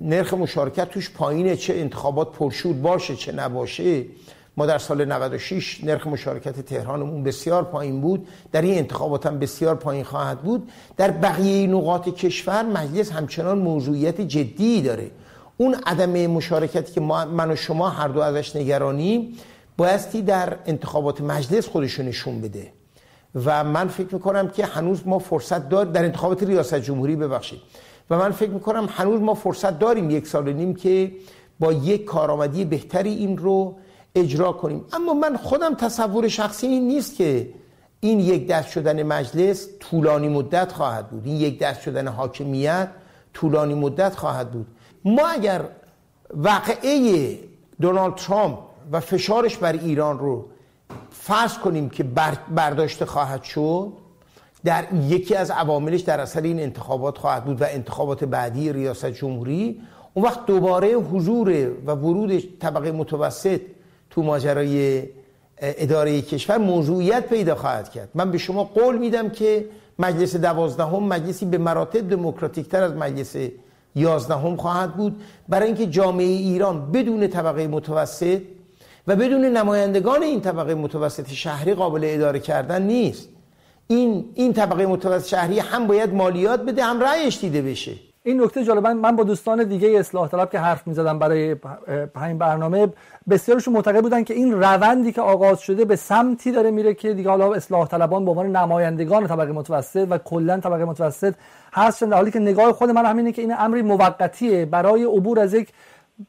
نرخ 0.00 0.34
مشارکت 0.34 0.90
توش 0.90 1.10
پایینه 1.10 1.56
چه 1.56 1.74
انتخابات 1.74 2.32
پرشور 2.32 2.74
باشه 2.74 3.16
چه 3.16 3.32
نباشه. 3.32 4.04
ما 4.56 4.66
در 4.66 4.78
سال 4.78 5.04
96 5.04 5.84
نرخ 5.84 6.06
مشارکت 6.06 6.60
تهرانمون 6.60 7.22
بسیار 7.22 7.64
پایین 7.64 8.00
بود. 8.00 8.28
در 8.52 8.62
این 8.62 8.78
انتخابات 8.78 9.26
هم 9.26 9.38
بسیار 9.38 9.74
پایین 9.74 10.04
خواهد 10.04 10.42
بود. 10.42 10.70
در 10.96 11.10
بقیه 11.10 11.66
نقاط 11.66 12.08
کشور 12.08 12.62
مجلس 12.62 13.12
همچنان 13.12 13.58
موضوعیت 13.58 14.20
جدی 14.20 14.82
داره. 14.82 15.10
اون 15.56 15.74
عدم 15.86 16.26
مشارکتی 16.26 16.92
که 16.92 17.00
ما 17.00 17.24
من 17.24 17.50
و 17.50 17.56
شما 17.56 17.88
هر 17.88 18.08
دو 18.08 18.20
ازش 18.20 18.56
نگرانیم 18.56 19.36
بایستی 19.76 20.22
در 20.22 20.56
انتخابات 20.66 21.20
مجلس 21.20 21.68
خودشون 21.68 22.06
نشون 22.06 22.40
بده. 22.40 22.72
و 23.34 23.64
من 23.64 23.88
فکر 23.88 24.14
می‌کنم 24.14 24.48
که 24.48 24.66
هنوز 24.66 25.00
ما 25.06 25.18
فرصت 25.18 25.68
دار 25.68 25.84
در 25.84 26.04
انتخابات 26.04 26.42
ریاست 26.42 26.74
جمهوری 26.74 27.16
ببخشید. 27.16 27.60
و 28.10 28.18
من 28.18 28.30
فکر 28.30 28.50
می‌کنم 28.50 28.88
هنوز 28.90 29.20
ما 29.20 29.34
فرصت 29.34 29.78
داریم 29.78 30.10
یک 30.10 30.26
سال 30.26 30.48
و 30.48 30.52
نیم 30.52 30.74
که 30.74 31.12
با 31.60 31.72
یک 31.72 32.04
کارآمدی 32.04 32.64
بهتری 32.64 33.10
این 33.10 33.38
رو 33.38 33.76
اجرا 34.14 34.52
کنیم. 34.52 34.84
اما 34.92 35.14
من 35.14 35.36
خودم 35.36 35.74
تصور 35.74 36.28
شخصی 36.28 36.66
این 36.66 36.88
نیست 36.88 37.16
که 37.16 37.48
این 38.00 38.20
یک 38.20 38.46
دست 38.46 38.68
شدن 38.68 39.02
مجلس 39.02 39.68
طولانی 39.80 40.28
مدت 40.28 40.72
خواهد 40.72 41.10
بود. 41.10 41.26
این 41.26 41.36
یک 41.36 41.58
دست 41.58 41.80
شدن 41.80 42.08
حاکمیت 42.08 42.88
طولانی 43.34 43.74
مدت 43.74 44.16
خواهد 44.16 44.50
بود. 44.50 44.66
ما 45.04 45.26
اگر 45.28 45.60
واقعه 46.34 47.38
دونالد 47.80 48.14
ترامپ 48.14 48.58
و 48.92 49.00
فشارش 49.00 49.56
بر 49.56 49.72
ایران 49.72 50.18
رو 50.18 50.46
فرض 51.10 51.58
کنیم 51.58 51.88
که 51.88 52.04
برداشته 52.54 53.06
خواهد 53.06 53.42
شد 53.42 53.92
در 54.64 54.84
یکی 54.94 55.34
از 55.34 55.50
عواملش 55.50 56.00
در 56.00 56.20
اثر 56.20 56.40
این 56.40 56.60
انتخابات 56.60 57.18
خواهد 57.18 57.44
بود 57.44 57.62
و 57.62 57.64
انتخابات 57.68 58.24
بعدی 58.24 58.72
ریاست 58.72 59.06
جمهوری 59.06 59.80
اون 60.14 60.24
وقت 60.24 60.46
دوباره 60.46 60.88
حضور 60.92 61.70
و 61.86 61.92
ورود 61.92 62.58
طبقه 62.58 62.92
متوسط 62.92 63.60
تو 64.10 64.22
ماجرای 64.22 65.02
اداره 65.58 66.22
کشور 66.22 66.58
موضوعیت 66.58 67.28
پیدا 67.28 67.54
خواهد 67.54 67.90
کرد. 67.90 68.08
من 68.14 68.30
به 68.30 68.38
شما 68.38 68.64
قول 68.64 68.98
میدم 68.98 69.28
که 69.28 69.66
مجلس 69.98 70.36
دوازدهم 70.36 71.02
مجلسی 71.02 71.46
به 71.46 71.58
مراتب 71.58 72.08
دموکراتیک 72.08 72.68
تر 72.68 72.82
از 72.82 72.92
مجلس 72.92 73.36
یازدهم 73.94 74.56
خواهد 74.56 74.94
بود. 74.94 75.20
برای 75.48 75.66
اینکه 75.66 75.86
جامعه 75.86 76.26
ایران 76.26 76.92
بدون 76.92 77.28
طبقه 77.28 77.66
متوسط 77.66 78.40
و 79.06 79.16
بدون 79.16 79.44
نمایندگان 79.44 80.22
این 80.22 80.40
طبقه 80.40 80.74
متوسط 80.74 81.28
شهری 81.28 81.74
قابل 81.74 82.00
اداره 82.04 82.40
کردن 82.40 82.82
نیست. 82.82 83.28
این 83.86 84.24
این 84.34 84.52
طبقه 84.52 84.86
متوسط 84.86 85.26
شهری 85.26 85.58
هم 85.58 85.86
باید 85.86 86.14
مالیات 86.14 86.60
بده 86.60 86.84
هم 86.84 87.00
رأیش 87.00 87.40
دیده 87.40 87.62
بشه. 87.62 87.92
این 88.24 88.42
نکته 88.42 88.64
جالب 88.64 88.86
من 88.86 89.16
با 89.16 89.24
دوستان 89.24 89.64
دیگه 89.64 89.88
اصلاح 89.98 90.28
طلب 90.28 90.50
که 90.50 90.58
حرف 90.58 90.86
می‌زدم 90.86 91.18
برای 91.18 91.56
همین 92.16 92.38
برنامه 92.38 92.88
بسیارشون 93.30 93.74
معتقد 93.74 94.02
بودن 94.02 94.24
که 94.24 94.34
این 94.34 94.52
روندی 94.52 95.12
که 95.12 95.20
آغاز 95.20 95.60
شده 95.60 95.84
به 95.84 95.96
سمتی 95.96 96.52
داره 96.52 96.70
میره 96.70 96.94
که 96.94 97.14
دیگه 97.14 97.30
حالا 97.30 97.52
اصلاح 97.52 97.86
طلبان 97.88 98.24
به 98.24 98.30
عنوان 98.30 98.56
نمایندگان 98.56 99.26
طبقه 99.26 99.52
متوسط 99.52 100.06
و 100.10 100.18
کلا 100.18 100.60
طبقه 100.60 100.84
متوسط 100.84 101.34
هستن 101.72 102.08
در 102.08 102.16
حالی 102.16 102.30
که 102.30 102.38
نگاه 102.38 102.72
خود 102.72 102.90
من 102.90 103.06
همینه 103.06 103.32
که 103.32 103.42
این 103.42 103.54
امری 103.58 103.82
موقتیه. 103.82 104.64
برای 104.64 105.04
عبور 105.04 105.40
از 105.40 105.54
یک 105.54 105.68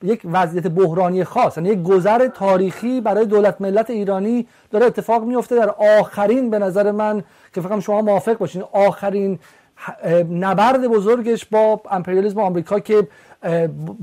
یک 0.03 0.21
وضعیت 0.25 0.67
بحرانی 0.67 1.23
خاص 1.23 1.57
یعنی 1.57 1.69
یک 1.69 1.83
گذر 1.83 2.27
تاریخی 2.27 3.01
برای 3.01 3.25
دولت 3.25 3.61
ملت 3.61 3.89
ایرانی 3.89 4.47
داره 4.71 4.85
اتفاق 4.85 5.23
میفته 5.23 5.55
در 5.55 5.69
آخرین 5.99 6.49
به 6.49 6.59
نظر 6.59 6.91
من 6.91 7.23
که 7.53 7.61
فکر 7.61 7.69
موافق 7.69 8.03
موافق 8.03 8.37
باشین 8.37 8.63
آخرین 8.71 9.39
نبرد 10.31 10.87
بزرگش 10.87 11.45
با 11.45 11.81
امپریالیسم 11.91 12.39
آمریکا 12.39 12.79
که 12.79 13.07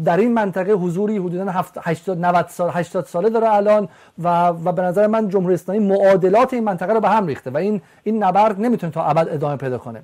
در 0.05 0.17
این 0.17 0.35
منطقه 0.35 0.73
حضوری 0.73 1.19
حدودا 1.19 1.65
80 1.83 2.19
90 2.19 2.47
سال 2.49 2.71
80 2.73 3.05
ساله 3.05 3.31
داره 3.31 3.55
الان 3.55 3.89
و 4.19 4.49
و 4.49 4.73
به 4.73 4.83
نظر 4.83 5.07
من 5.07 5.29
جمهوری 5.29 5.55
اسلامی 5.55 5.81
معادلات 5.81 6.55
این 6.55 6.65
منطقه 6.65 6.93
رو 6.93 7.01
به 7.01 7.09
هم 7.09 7.27
ریخته 7.27 7.51
و 7.51 7.57
این 7.57 7.83
این 8.03 8.23
نبرد 8.23 8.61
نمی‌تونه 8.61 8.93
تا 8.93 9.05
ابد 9.05 9.29
ادامه 9.29 9.57
پیدا 9.57 9.79
کنه. 9.79 10.03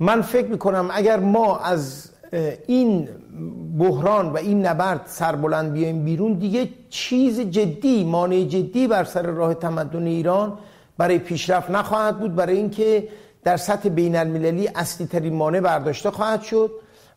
من 0.00 0.22
فکر 0.22 0.46
می‌کنم 0.46 0.88
اگر 0.92 1.20
ما 1.20 1.58
از 1.58 2.11
این 2.66 3.08
بحران 3.78 4.32
و 4.32 4.36
این 4.36 4.66
نبرد 4.66 5.00
سربلند 5.06 5.72
بیایم 5.72 6.04
بیرون 6.04 6.32
دیگه 6.32 6.68
چیز 6.90 7.40
جدی 7.40 8.04
مانع 8.04 8.44
جدی 8.44 8.86
بر 8.86 9.04
سر 9.04 9.22
راه 9.22 9.54
تمدن 9.54 10.06
ایران 10.06 10.58
برای 10.98 11.18
پیشرفت 11.18 11.70
نخواهد 11.70 12.18
بود 12.18 12.34
برای 12.34 12.56
اینکه 12.56 13.08
در 13.44 13.56
سطح 13.56 13.88
بین 13.88 14.16
المللی 14.16 14.68
اصلی 14.74 15.06
ترین 15.06 15.34
مانع 15.34 15.60
برداشته 15.60 16.10
خواهد 16.10 16.42
شد 16.42 16.70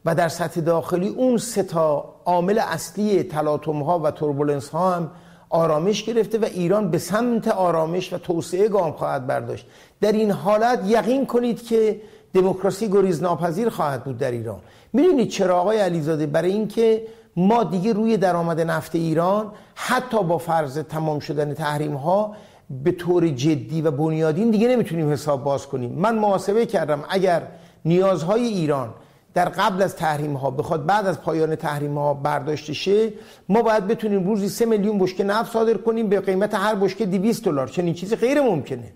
و 0.05 0.15
در 0.15 0.29
سطح 0.29 0.62
داخلی 0.62 1.07
اون 1.07 1.38
سه 1.38 1.63
تا 1.63 2.15
عامل 2.25 2.60
اصلی 2.60 3.24
تلاطم 3.24 3.81
ها 3.81 4.00
و 4.00 4.12
توربولنس 4.12 4.69
ها 4.69 4.95
هم 4.95 5.12
آرامش 5.50 6.03
گرفته 6.03 6.38
و 6.38 6.45
ایران 6.45 6.91
به 6.91 6.98
سمت 6.98 7.48
آرامش 7.48 8.13
و 8.13 8.17
توسعه 8.17 8.67
گام 8.67 8.91
خواهد 8.91 9.27
برداشت. 9.27 9.65
در 10.01 10.12
این 10.12 10.31
حالت 10.31 10.79
یقین 10.86 11.25
کنید 11.25 11.63
که 11.63 12.01
دموکراسی 12.36 12.88
گریز 12.88 13.24
ناپذیر 13.24 13.70
خواهد 13.70 14.04
بود 14.04 14.18
در 14.18 14.32
ایران. 14.32 14.60
می‌دونید 14.94 15.30
چرا 15.30 15.60
آقای 15.60 15.77
علیزاده؟ 15.77 16.25
برای 16.25 16.51
اینکه 16.51 17.08
ما 17.36 17.63
دیگه 17.63 17.94
روی 17.94 18.18
درآمد 18.18 18.62
نفت 18.62 18.96
ایران 18.96 19.51
حتی 19.75 20.24
با 20.24 20.38
فرض 20.38 20.77
تمام 20.77 21.20
شدن 21.20 21.54
تحریم 21.54 21.94
ها 21.94 22.36
به 22.84 22.92
طور 22.92 23.27
جدی 23.27 23.82
و 23.82 23.92
بنیادین 23.92 24.51
دیگه 24.51 24.68
نمی‌تونیم 24.68 25.12
حساب 25.12 25.44
باز 25.44 25.68
کنیم. 25.68 25.92
من 25.92 26.15
محاسبه 26.15 26.65
کردم 26.65 27.04
اگر 27.10 27.42
نیازهای 27.86 28.44
ایران 28.44 28.94
در 29.34 29.50
قبل 29.50 29.82
از 29.82 29.96
تحریم 29.96 30.34
ها 30.34 30.51
بخواد 30.51 30.86
بعد 30.86 31.08
از 31.08 31.22
پایان 31.22 31.56
تحریم 31.56 31.98
ها 31.98 32.13
برداشته 32.13 32.74
شه 32.74 33.13
ما 33.50 33.62
باید 33.62 33.88
بتونیم 33.88 34.27
روزی 34.27 34.50
سه 34.50 34.65
میلیون 34.65 35.00
بشکه 35.00 35.24
نفت 35.24 35.54
صادر 35.54 35.74
کنیم 35.74 36.10
به 36.10 36.20
قیمت 36.20 36.54
هر 36.54 36.75
بشکه 36.75 37.06
200 37.06 37.44
دلار. 37.44 37.68
چنین 37.68 37.94
چیزی 37.94 38.15
غیر 38.15 38.42
ممکنه. 38.42 38.94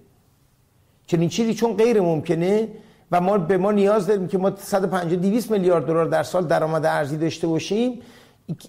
چنین 1.07 1.29
چیزی 1.29 1.53
چون 1.53 1.73
غیر 1.73 2.01
ممکنه 2.01 2.67
و 3.11 3.21
ما 3.21 3.37
به 3.37 3.57
ما 3.57 3.71
نیاز 3.71 4.07
داریم 4.07 4.27
که 4.27 4.37
ما 4.37 4.55
150 4.55 5.15
200 5.15 5.51
میلیارد 5.51 5.85
دلار 5.85 6.05
در 6.05 6.23
سال 6.23 6.47
درآمد 6.47 6.85
ارزی 6.85 7.17
داشته 7.17 7.47
باشیم. 7.47 8.01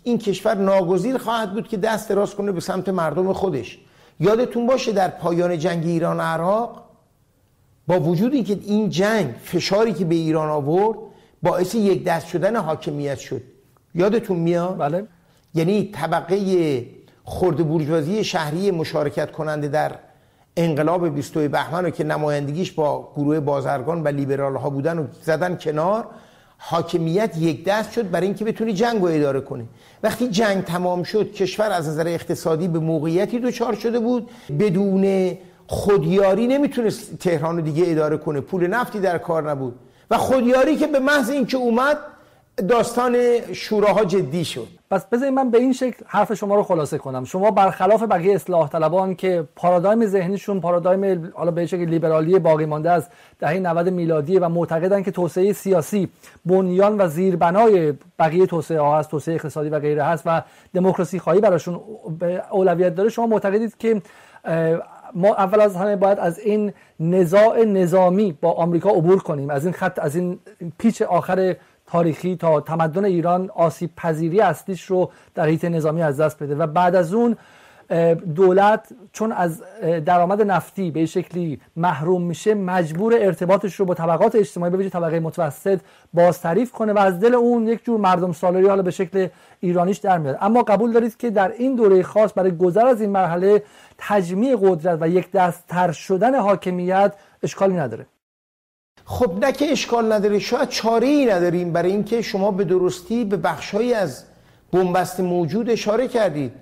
این 0.03 0.19
کشور 0.19 0.55
ناگزیر 0.55 1.19
خواهد 1.19 1.53
بود 1.53 1.69
که 1.69 1.77
دست 1.77 2.11
راست 2.11 2.35
کنه 2.37 2.53
به 2.53 2.61
سمت 2.61 2.89
مردم 2.89 3.33
خودش. 3.33 3.79
یادتون 4.21 4.67
باشه 4.67 4.93
در 4.93 5.09
پایان 5.09 5.59
جنگ 5.59 5.87
ایران 5.87 6.21
عراق 6.21 6.85
با 7.87 8.01
وجود 8.01 8.35
اینکه 8.35 8.59
این 8.67 8.91
جنگ 8.91 9.35
فشاری 9.45 9.93
که 9.93 10.05
به 10.05 10.15
ایران 10.15 10.49
آورد 10.49 10.99
باعث 11.43 11.75
یک 11.75 12.05
دست 12.05 12.27
شدن 12.27 12.57
حاکمیت 12.57 13.19
شد. 13.19 13.43
یادتون 13.95 14.37
میاد؟ 14.37 14.79
بله. 14.79 15.07
یعنی 15.55 15.91
طبقه 15.95 16.87
خرد 17.25 17.69
بورژوازی 17.69 18.25
شهری 18.25 18.71
مشارکت 18.71 19.33
کننده 19.33 19.69
در 19.69 19.93
انقلاب 20.57 21.14
22 21.14 21.49
بهمن 21.49 21.85
رو 21.85 21.90
که 21.90 22.04
نمایندگیش 22.04 22.73
با 22.73 23.12
گروه 23.16 23.40
بازرگان 23.40 24.02
و 24.02 24.09
لیبرال 24.09 24.57
ها 24.57 24.71
بودن 24.71 24.99
و 24.99 25.07
زدن 25.23 25.57
کنار 25.57 26.07
حاکمیت 26.59 27.38
یک 27.38 27.64
دست 27.64 27.92
شد 27.92 28.11
برای 28.11 28.26
اینکه 28.26 28.45
بتونی 28.45 28.73
جنگ 28.73 29.00
رو 29.00 29.07
اداره 29.07 29.40
کنه 29.40 29.64
وقتی 30.02 30.28
جنگ 30.28 30.64
تمام 30.64 31.02
شد 31.02 31.33
کشور 31.33 31.71
از 31.71 31.88
نظر 31.88 32.09
اقتصادی 32.09 32.69
به 32.69 32.78
موقعیتی 32.78 33.38
دچار 33.38 33.75
شده 33.75 33.99
بود. 33.99 34.30
بدون 34.59 35.37
خودیاری 35.66 36.47
نمی‌تونست 36.47 37.19
تهران 37.19 37.57
رو 37.57 37.62
دیگه 37.62 37.85
اداره 37.87 38.16
کنه. 38.16 38.40
پول 38.40 38.66
نفتی 38.66 39.00
در 39.00 39.19
کار 39.19 39.50
نبود. 39.50 39.75
و 40.11 40.19
خودیاری 40.19 40.76
که 40.76 40.87
به 40.87 40.99
محض 40.99 41.30
اینکه 41.30 41.57
اومد 41.57 41.99
داستان 42.69 43.17
شوراها 43.52 44.05
جدی 44.05 44.45
شد. 44.45 44.69
پس 44.90 45.07
بذارید 45.07 45.35
من 45.35 45.50
به 45.50 45.59
این 45.59 45.73
شکل 45.73 46.05
حرف 46.07 46.35
شما 46.35 46.55
رو 46.55 46.62
خلاصه 46.62 46.99
کنم. 46.99 47.25
شما 47.25 47.50
برخلاف 47.50 48.02
بقیه 48.02 48.35
اصلاح 48.35 48.69
طلبان 48.69 49.14
که 49.14 49.45
پارادایم 49.57 50.07
ذهنیشون 50.07 50.61
پارادایم 50.61 51.33
حالا 51.35 51.50
به 51.50 51.67
شکل 51.67 51.85
لیبرالی 51.85 52.38
باقی 52.38 52.64
مانده 52.64 52.90
از 52.90 53.09
دهه 53.38 53.59
90 53.59 53.88
میلادی 53.88 54.38
و 54.38 54.49
معتقدن 54.49 55.02
که 55.02 55.11
توسعه 55.11 55.52
سیاسی 55.52 56.09
بنیان 56.47 57.00
و 57.00 57.09
زیربنای 57.09 57.93
بقیه 58.19 58.47
توسعه 58.47 58.81
ها 58.81 58.99
هست 58.99 59.11
توسعه 59.11 59.35
اقتصادی 59.35 59.69
و 59.69 59.79
غیره 59.79 60.05
هست 60.05 60.23
و 60.26 60.43
دموکراسی 60.75 61.19
خواهی 61.19 61.40
براشون 61.40 61.81
اولویت 62.50 62.95
داره. 62.95 63.09
شما 63.09 63.26
معتقدید 63.26 63.76
که 63.79 64.02
ما 65.14 65.29
اول 65.29 65.61
از 65.61 65.76
همه 65.76 65.97
باید 65.97 66.19
از 66.19 66.38
این 66.38 66.73
نزاع 67.00 67.64
نظامی 67.64 68.38
با 68.40 68.52
آمریکا 68.52 68.90
عبور 68.90 69.19
کنیم. 69.19 69.50
از 69.50 69.64
این 69.64 69.75
خط 69.75 69.99
از 70.02 70.17
این 70.17 70.38
پیچ 70.79 71.02
آخر 71.02 71.57
تاریخی 71.91 72.37
تا 72.37 72.61
تمدن 72.61 73.05
ایران 73.05 73.51
آسیب 73.55 73.91
پذیری 73.97 74.41
اصلیش 74.41 74.85
رو 74.85 75.11
در 75.35 75.47
حیط 75.47 75.65
نظامی 75.65 76.03
از 76.03 76.21
دست 76.21 76.43
بده 76.43 76.55
و 76.55 76.67
بعد 76.67 76.95
از 76.95 77.15
اون 77.15 77.37
دولت 78.35 78.89
چون 79.13 79.33
از 79.33 79.63
درآمد 80.05 80.43
نفتی 80.43 80.91
به 80.91 81.07
شکلی 81.07 81.61
محروم 81.77 82.23
میشه 82.23 82.55
مجبور 82.55 83.15
ارتباطش 83.15 83.75
رو 83.75 83.85
با 83.85 83.95
طبقات 83.95 84.35
اجتماعی 84.35 84.77
به 84.77 84.89
طبقه 84.89 85.21
متوسط 85.21 85.81
باز 86.15 86.41
تعریف 86.41 86.73
کنه 86.73 86.93
و 86.93 86.99
از 86.99 87.21
دل 87.21 87.35
اون 87.35 87.69
یک 87.69 87.85
جور 87.85 88.01
مردم 88.01 88.33
سالاری 88.33 88.67
حالا 88.67 88.83
به 88.83 88.91
شکل 88.91 89.29
ایرانیش 89.61 89.99
در 89.99 90.19
میاد. 90.19 90.39
اما 90.41 90.63
قبول 90.63 90.93
دارید 90.93 91.17
که 91.17 91.31
در 91.31 91.53
این 91.53 91.75
دوره 91.75 92.03
خاص 92.03 92.31
برای 92.37 92.57
گذر 92.57 92.87
از 92.87 93.01
این 93.01 93.11
مرحله 93.11 93.63
تجمیع 93.99 94.57
قدرت 94.57 94.99
و 95.01 95.09
یک 95.09 95.31
دست 95.31 95.65
تر 95.69 95.93
شدن 95.93 96.35
حاکمیت 96.35 97.13
اشکالی 97.43 97.75
نداره. 97.75 98.07
خب 99.11 99.45
نه 99.45 99.52
که 99.52 99.73
اشکال 99.73 100.12
نداره 100.12 100.38
شاید 100.38 100.69
چاره 100.69 101.07
ای 101.07 101.26
نداریم. 101.26 101.73
برای 101.73 101.90
اینکه 101.90 102.23
شما 102.23 102.50
به 102.50 102.64
درستی 102.64 103.25
به 103.25 103.37
بخشهایی 103.37 103.95
از 103.95 104.25
بنبست 104.73 105.21
موجود 105.21 105.71
اشاره 105.71 106.09
کردید. 106.09 106.52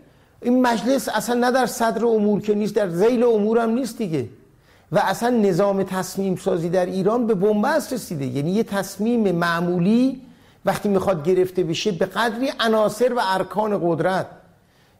این 0.42 0.62
مجلس 0.62 1.08
اصلا 1.08 1.34
نه 1.34 1.50
در 1.50 1.66
صدر 1.66 2.06
امور 2.06 2.40
که 2.40 2.54
نیست 2.54 2.74
در 2.74 2.88
زیل 2.88 3.24
امور 3.24 3.58
هم 3.58 3.70
نیست 3.70 3.98
دیگه. 3.98 4.28
و 4.92 4.98
اصلا 4.98 5.30
نظام 5.30 5.82
تصمیم 5.82 6.36
سازی 6.36 6.68
در 6.68 6.86
ایران 6.86 7.26
به 7.26 7.34
بنبست 7.34 7.92
رسیده. 7.92 8.26
یعنی 8.26 8.50
یه 8.50 8.62
تصمیم 8.62 9.32
معمولی 9.32 10.22
وقتی 10.64 10.88
می‌خواد 10.88 11.24
گرفته 11.24 11.62
بشه 11.64 11.92
به 11.92 12.06
قدری 12.06 12.50
عناصر 12.60 13.12
و 13.14 13.20
ارکان 13.22 13.80
قدرت. 13.82 14.26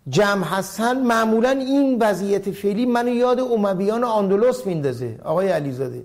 جمع 0.09 0.45
هستن 0.45 1.01
معمولا 1.01 1.51
این 1.51 1.99
وضعیت 2.01 2.51
فعلی 2.51 2.87
منو 2.87 3.15
یاد 3.15 3.41
امویان 3.41 4.05
آندلس 4.05 4.67
میندازه 4.67 5.19
آقای 5.25 5.49
علیزاده. 5.49 6.03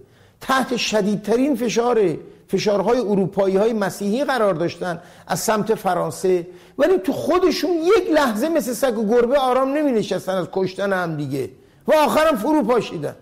تحت 0.47 0.77
شدیدترین 0.77 1.55
فشار 1.55 2.17
فشارهای 2.47 2.99
اروپایی 2.99 3.55
های 3.55 3.73
مسیحی 3.73 4.23
قرار 4.23 4.53
داشتن 4.53 5.01
از 5.27 5.39
سمت 5.39 5.75
فرانسه. 5.75 6.47
ولی 6.77 6.97
تو 6.97 7.13
خودشون 7.13 7.71
یک 7.71 8.11
لحظه 8.13 8.49
مثل 8.49 8.73
سگ 8.73 8.97
و 8.97 9.07
گربه 9.07 9.37
آرام 9.37 9.73
نمی 9.73 9.91
نشستن 9.91 10.35
از 10.35 10.47
کشتن 10.51 10.93
هم 10.93 11.17
دیگه. 11.17 11.49
و 11.87 11.93
آخرم 11.93 12.35
فرو 12.35 12.63
پاشیدن. 12.63 13.15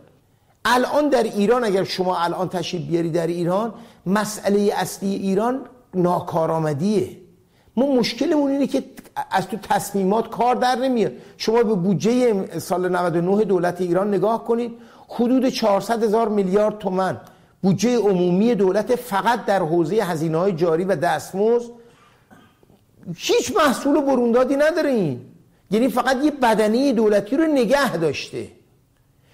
الان 0.65 1.09
در 1.09 1.23
ایران 1.23 1.63
اگر 1.63 1.83
شما 1.83 2.17
الان 2.17 2.49
تشریف 2.49 2.87
بیاری 2.87 3.09
در 3.09 3.27
ایران 3.27 3.73
مسئله 4.05 4.73
اصلی 4.75 5.15
ایران 5.15 5.61
ناکارآمدیه. 5.93 7.17
ما 7.75 7.95
مشکلمون 7.95 8.51
اینه 8.51 8.67
که 8.67 8.83
از 9.31 9.47
تو 9.47 9.57
تصمیمات 9.57 10.29
کار 10.29 10.55
در 10.55 10.75
نمیاد. 10.75 11.11
شما 11.37 11.63
به 11.63 11.75
بودجه 11.75 12.45
سال 12.59 12.89
99 12.89 13.43
دولت 13.43 13.81
ایران 13.81 14.07
نگاه 14.07 14.43
کنید. 14.45 14.71
حدود 15.15 15.49
400 15.49 16.03
هزار 16.03 16.29
میلیارد 16.29 16.77
تومن 16.77 17.17
بودجه 17.61 17.97
عمومی 17.97 18.55
دولت 18.55 18.95
فقط 18.95 19.45
در 19.45 19.59
حوزه 19.59 19.95
هزینه 19.95 20.37
های 20.37 20.51
جاری 20.51 20.83
و 20.83 20.95
دستمزد. 20.95 21.69
هیچ 23.15 23.55
محصول 23.55 23.95
و 23.95 24.01
بروندادی 24.01 24.55
نداره 24.55 24.89
این. 24.89 25.21
یعنی 25.71 25.89
فقط 25.89 26.17
یه 26.23 26.31
بدنی 26.31 26.93
دولتی 26.93 27.37
رو 27.37 27.43
نگه 27.43 27.97
داشته. 27.97 28.47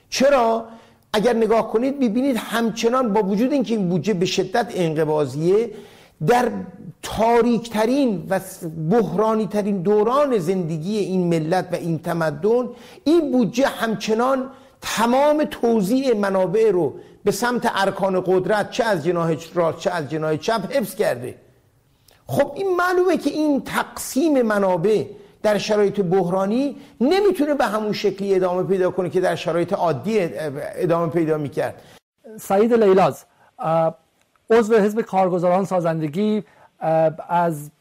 چرا؟ 0.09 0.65
اگر 1.13 1.33
نگاه 1.33 1.71
کنید 1.71 1.99
ببینید 1.99 2.37
همچنان 2.37 3.13
با 3.13 3.23
وجود 3.23 3.51
اینکه 3.51 3.75
این 3.75 3.89
بودجه 3.89 4.13
به 4.13 4.25
شدت 4.25 4.67
انقباضیه 4.75 5.71
در 6.27 6.51
تاریکترین 7.03 8.27
و 8.29 8.39
بحرانی 8.89 9.47
ترین 9.47 9.81
دوران 9.81 10.37
زندگی 10.37 10.97
این 10.97 11.27
ملت 11.27 11.67
و 11.71 11.75
این 11.75 11.99
تمدن 11.99 12.69
این 13.03 13.31
بودجه 13.31 13.67
همچنان 13.67 14.49
تمام 14.95 15.43
توزیع 15.43 16.15
منابع 16.15 16.71
رو 16.71 16.99
به 17.23 17.31
سمت 17.31 17.71
ارکان 17.75 18.23
قدرت 18.25 18.71
چه 18.71 18.83
از 18.83 19.05
جناح 19.05 19.35
راست 19.53 19.79
چه 19.79 19.91
از 19.91 20.09
جناح 20.09 20.35
چپ 20.35 20.71
حفظ 20.71 20.95
کرده. 20.95 21.35
خب 22.27 22.51
این 22.55 22.75
معلومه 22.75 23.17
که 23.17 23.29
این 23.29 23.61
تقسیم 23.61 24.41
منابع 24.41 25.05
در 25.43 25.57
شرایط 25.57 26.01
بحرانی 26.01 26.77
نمی‌تونه 27.01 27.53
به 27.53 27.65
همون 27.65 27.93
شکلی 27.93 28.35
ادامه 28.35 28.63
پیدا 28.63 28.91
کنه 28.91 29.09
که 29.09 29.21
در 29.21 29.35
شرایط 29.35 29.73
عادی 29.73 30.19
ادامه 30.75 31.11
پیدا 31.11 31.37
می‌کرد. 31.37 31.81
سعید 32.39 32.73
لیلاز 32.73 33.25
عضو 34.49 34.75
حزب 34.75 35.01
کارگزاران 35.01 35.65
سازندگی 35.65 36.43
از 37.29 37.71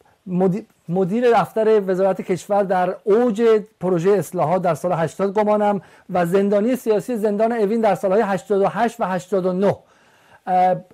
مدیر 0.88 1.30
دفتر 1.34 1.82
وزارت 1.86 2.20
کشور 2.20 2.62
در 2.62 2.94
اوج 3.04 3.42
پروژه 3.80 4.10
اصلاحات 4.10 4.62
در 4.62 4.74
سال 4.74 4.92
80 4.92 5.34
گمانم 5.34 5.80
و 6.10 6.26
زندانی 6.26 6.76
سیاسی 6.76 7.16
زندان 7.16 7.52
اوین 7.52 7.80
در 7.80 7.94
سالهای 7.94 8.22
88 8.22 9.00
و 9.00 9.04
89 9.04 9.76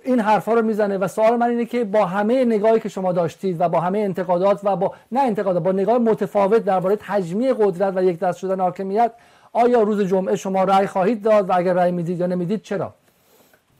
این 0.03 0.19
حرفا 0.19 0.53
رو 0.53 0.61
می‌زنه 0.61 0.97
و 0.97 1.07
سوال 1.07 1.35
من 1.35 1.49
اینه 1.49 1.65
که 1.65 1.83
با 1.83 2.05
همه 2.05 2.45
نگاهی 2.45 2.79
که 2.79 2.89
شما 2.89 3.11
داشتید 3.11 3.61
و 3.61 3.69
با 3.69 3.79
همه 3.79 3.99
انتقادات 3.99 4.59
و 4.63 4.75
با 4.75 4.93
نه 5.11 5.19
انتقادات 5.19 5.63
با 5.63 5.71
نگاه 5.71 5.97
متفاوت 5.97 6.65
درباره 6.65 6.97
تجمیع 6.99 7.53
قدرت 7.53 7.93
و 7.97 8.03
یک 8.03 8.19
دست 8.19 8.39
شدن 8.39 8.59
حاکمیت 8.59 9.11
آیا 9.53 9.81
روز 9.81 10.01
جمعه 10.01 10.35
شما 10.35 10.63
رأی 10.63 10.87
خواهید 10.87 11.21
داد 11.21 11.49
و 11.49 11.53
اگر 11.55 11.73
رأی 11.73 11.91
می‌دید 11.91 12.19
یا 12.19 12.27
نمی‌دید 12.27 12.61
چرا؟ 12.61 12.93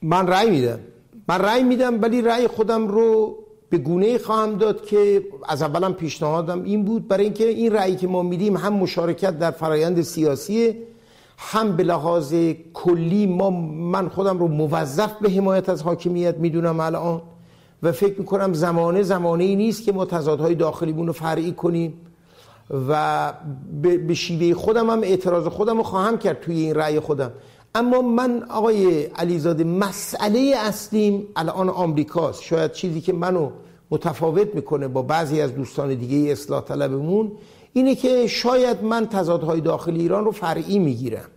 من 0.02 0.28
رأی 0.28 0.50
میدم. 0.50 0.80
من 1.28 1.42
رأی 1.42 1.64
میدم 1.64 2.02
ولی 2.02 2.22
رأی 2.22 2.48
خودم 2.48 2.88
رو 2.88 3.36
به 3.74 3.80
گونه 3.80 4.18
خواهم 4.18 4.56
داد 4.56 4.86
که 4.86 5.24
از 5.48 5.62
اولم 5.62 5.94
پیشنهادم 5.94 6.64
این 6.64 6.86
بود. 6.86 7.08
برای 7.08 7.24
اینکه 7.24 7.48
این 7.48 7.74
رأیی 7.74 7.96
که 7.96 8.08
ما 8.08 8.22
میدیم 8.22 8.58
هم 8.58 8.74
مشارکت 8.74 9.40
در 9.40 9.52
فرایند 9.52 10.02
سیاسی 10.02 10.76
هم 11.38 11.76
به 11.76 11.84
لحاظ 11.84 12.36
کلی 12.74 13.26
ما 13.26 13.50
من 13.70 14.10
خودم 14.10 14.40
رو 14.40 14.48
موظف 14.48 15.12
به 15.22 15.30
حمایت 15.30 15.70
از 15.70 15.82
حاکمیت 15.82 16.38
می‌دونم 16.38 16.80
الان 16.80 17.22
و 17.84 17.92
فکر 17.92 18.20
می‌کنم 18.20 18.54
زمانه 18.54 19.04
زمانه 19.04 19.44
ای 19.44 19.56
نیست 19.56 19.84
که 19.84 19.92
ما 19.92 20.06
تضادهای 20.06 20.56
داخلیمون 20.56 21.08
رو 21.08 21.14
فرعی 21.14 21.52
کنیم 21.52 21.94
و 22.90 23.34
به 24.08 24.14
شیوه 24.14 24.54
خودم 24.54 24.90
هم 24.90 25.02
اعتراض 25.02 25.48
خودم 25.48 25.78
رو 25.78 25.84
خواهم 25.84 26.18
کرد 26.18 26.42
توی 26.42 26.60
این 26.60 26.76
رأی 26.76 27.00
خودم. 27.00 27.32
اما 27.76 28.02
من 28.02 28.44
آقای 28.50 29.04
علیزاده 29.04 29.64
مسئله 29.64 30.54
اصلیم 30.58 31.28
الان 31.36 31.70
آمریکاست. 31.70 32.44
شاید 32.44 32.72
چیزی 32.72 33.02
که 33.02 33.14
منو 33.14 33.50
متفاوت 33.94 34.56
می‌کنه 34.56 34.88
با 34.88 35.02
بعضی 35.02 35.42
از 35.42 35.56
دوستان 35.56 35.94
دیگه 35.94 36.32
اصلاح 36.32 36.62
طلبمون 36.62 37.32
اینه 37.74 37.96
که 37.96 38.28
شاید 38.28 38.84
من 38.84 39.08
تضادهای 39.08 39.62
داخل 39.62 39.94
ایران 39.94 40.26
رو 40.26 40.32
فرعی 40.32 40.80
می‌گیرم. 40.80 41.30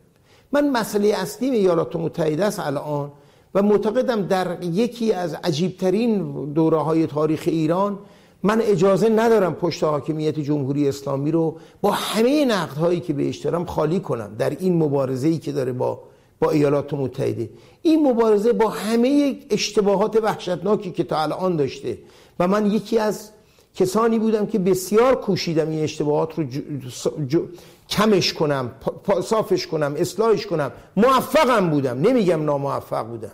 من 0.52 0.70
مسئله 0.70 1.08
اصلی 1.08 1.50
ایالات 1.50 1.96
متحده 1.96 2.44
است 2.44 2.60
الان 2.60 3.12
و 3.54 3.62
معتقدم 3.62 4.22
در 4.22 4.62
یکی 4.62 5.12
از 5.12 5.34
عجیبترین 5.34 6.34
دوره 6.52 6.76
های 6.76 7.06
تاریخ 7.06 7.42
ایران 7.46 7.98
من 8.42 8.60
اجازه 8.60 9.08
ندارم 9.08 9.54
پشت 9.54 9.84
حاکمیت 9.84 10.40
جمهوری 10.40 10.88
اسلامی 10.88 11.30
رو 11.30 11.56
با 11.80 11.90
همه 11.90 12.44
نقدهایی 12.44 13.00
که 13.00 13.12
بهش 13.12 13.36
دارم 13.36 13.64
خالی 13.64 14.00
کنم 14.00 14.30
در 14.38 14.50
این 14.50 14.76
مبارزه 14.82 15.28
ای 15.28 15.38
که 15.38 15.52
داره 15.52 15.72
با 15.72 16.00
با 16.40 16.50
ایالات 16.50 16.94
متحده. 16.94 17.50
این 17.82 18.08
مبارزه 18.08 18.52
با 18.52 18.68
همه 18.68 19.36
اشتباهات 19.50 20.16
وحشتناکی 20.22 20.90
که 20.90 21.04
تا 21.04 21.22
الان 21.22 21.56
داشته 21.56 21.98
و 22.40 22.48
من 22.48 22.66
یکی 22.66 22.98
از 22.98 23.30
کسانی 23.74 24.18
بودم 24.18 24.46
که 24.46 24.58
بسیار 24.58 25.14
کوشیدم 25.20 25.70
این 25.70 25.84
اشتباهات 25.84 26.38
رو 26.38 26.44
کمش 27.88 28.32
کنم 28.32 28.70
صافش 29.24 29.66
کنم 29.66 29.94
اصلاحش 29.98 30.46
کنم. 30.46 30.72
موفقم 30.96 31.70
بودم 31.70 32.00
نمیگم 32.00 32.44
ناموفق 32.44 33.06
بودم. 33.06 33.32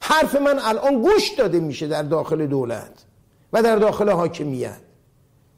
حرف 0.00 0.36
من 0.36 0.58
الان 0.58 1.02
گوش 1.02 1.28
داده 1.38 1.60
میشه 1.60 1.86
در 1.86 2.02
داخل 2.02 2.46
دولت 2.46 3.04
و 3.52 3.62
در 3.62 3.76
داخل 3.76 4.10
حاکمیت. 4.10 4.80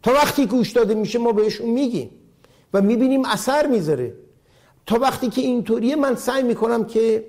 تا 0.03 0.13
وقتی 0.13 0.47
گوش 0.47 0.73
داده 0.73 0.95
میشه 0.95 1.19
ما 1.19 1.33
بهشون 1.33 1.71
میگیم 1.71 2.11
و 2.75 2.81
می‌بینیم 2.83 3.25
اثر 3.25 3.67
می‌ذاره. 3.67 4.15
تا 4.87 4.99
وقتی 4.99 5.29
که 5.29 5.41
اینطوریه 5.41 5.97
من 5.97 6.15
سعی 6.15 6.43
می‌کنم 6.43 6.85
که 6.85 7.27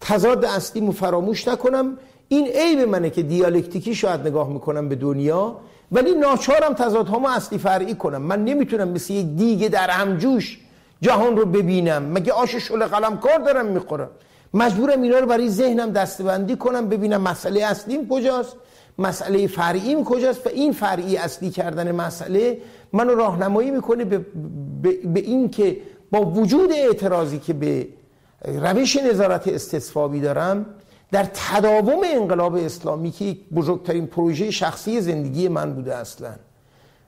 تضاد 0.00 0.44
اصلیمو 0.44 0.92
فراموش 0.92 1.48
نکنم. 1.48 1.98
این 2.32 2.46
عیب 2.46 2.88
منه 2.88 3.10
که 3.10 3.22
دیالکتیکی 3.22 3.94
شاید 3.94 4.20
نگاه 4.20 4.48
می‌کنم 4.48 4.88
به 4.88 4.94
دنیا 4.94 5.56
ولی 5.92 6.14
ناچارم 6.14 6.74
تضادهامو 6.74 7.28
اصلی 7.28 7.58
فرعی 7.58 7.94
کنم. 7.94 8.22
من 8.22 8.44
نمی‌تونم 8.44 8.88
مثل 8.88 9.12
یک 9.12 9.26
دیگه 9.26 9.68
در 9.68 9.90
همجوش 9.90 10.60
جهان 11.00 11.36
رو 11.36 11.46
ببینم. 11.46 12.02
مگه 12.02 12.32
آش 12.32 12.56
شل 12.56 12.86
قلم 12.86 13.18
کار 13.18 13.38
دارم 13.38 13.66
می‌خورم؟ 13.66 14.10
مجبورم 14.54 15.02
اینا 15.02 15.18
رو 15.18 15.26
برای 15.26 15.48
ذهنم 15.48 15.90
دستبندی 15.90 16.56
کنم 16.56 16.88
ببینم 16.88 17.20
مسئله 17.20 17.64
اصلیم 17.64 18.08
کجاست 18.08 18.56
مسئله 18.98 19.46
فرعیم 19.46 20.04
کجاست 20.04 20.46
و 20.46 20.50
این 20.50 20.72
فرعی 20.72 21.16
اصلی 21.16 21.50
کردن 21.50 21.92
مسئله 21.92 22.58
منو 22.92 23.14
راهنمایی 23.14 23.70
می‌کنه 23.70 24.04
به, 24.04 24.18
به, 24.82 24.92
به 25.04 25.20
این 25.20 25.50
که 25.50 25.76
با 26.10 26.24
وجود 26.24 26.72
اعتراضی 26.72 27.38
که 27.38 27.52
به 27.52 27.88
روش 28.44 28.96
نظارت 28.96 29.48
استصوابی 29.48 30.20
دارم 30.20 30.66
در 31.12 31.24
تداوم 31.34 32.00
انقلاب 32.04 32.54
اسلامی 32.54 33.10
که 33.10 33.36
بزرگترین 33.54 34.06
پروژه 34.06 34.50
شخصی 34.50 35.00
زندگی 35.00 35.48
من 35.48 35.74
بوده 35.74 35.94
اصلا. 35.94 36.32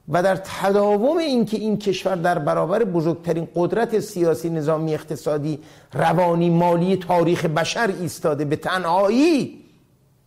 و 0.09 0.23
در 0.23 0.37
تداوم 0.37 1.17
اینکه 1.17 1.57
این 1.57 1.79
کشور 1.79 2.14
در 2.17 2.38
برابر 2.38 2.85
بزرگترین 2.85 3.49
قدرت 3.55 4.01
سیاسی 4.01 4.51
نظامی 4.51 4.95
اقتصادی 4.95 5.59
روانی 5.93 6.51
مالی 6.51 6.97
تاریخ 6.97 7.45
بشر 7.45 7.95
ایستاده 8.01 8.45
به 8.45 8.57
تنهایی 8.57 9.64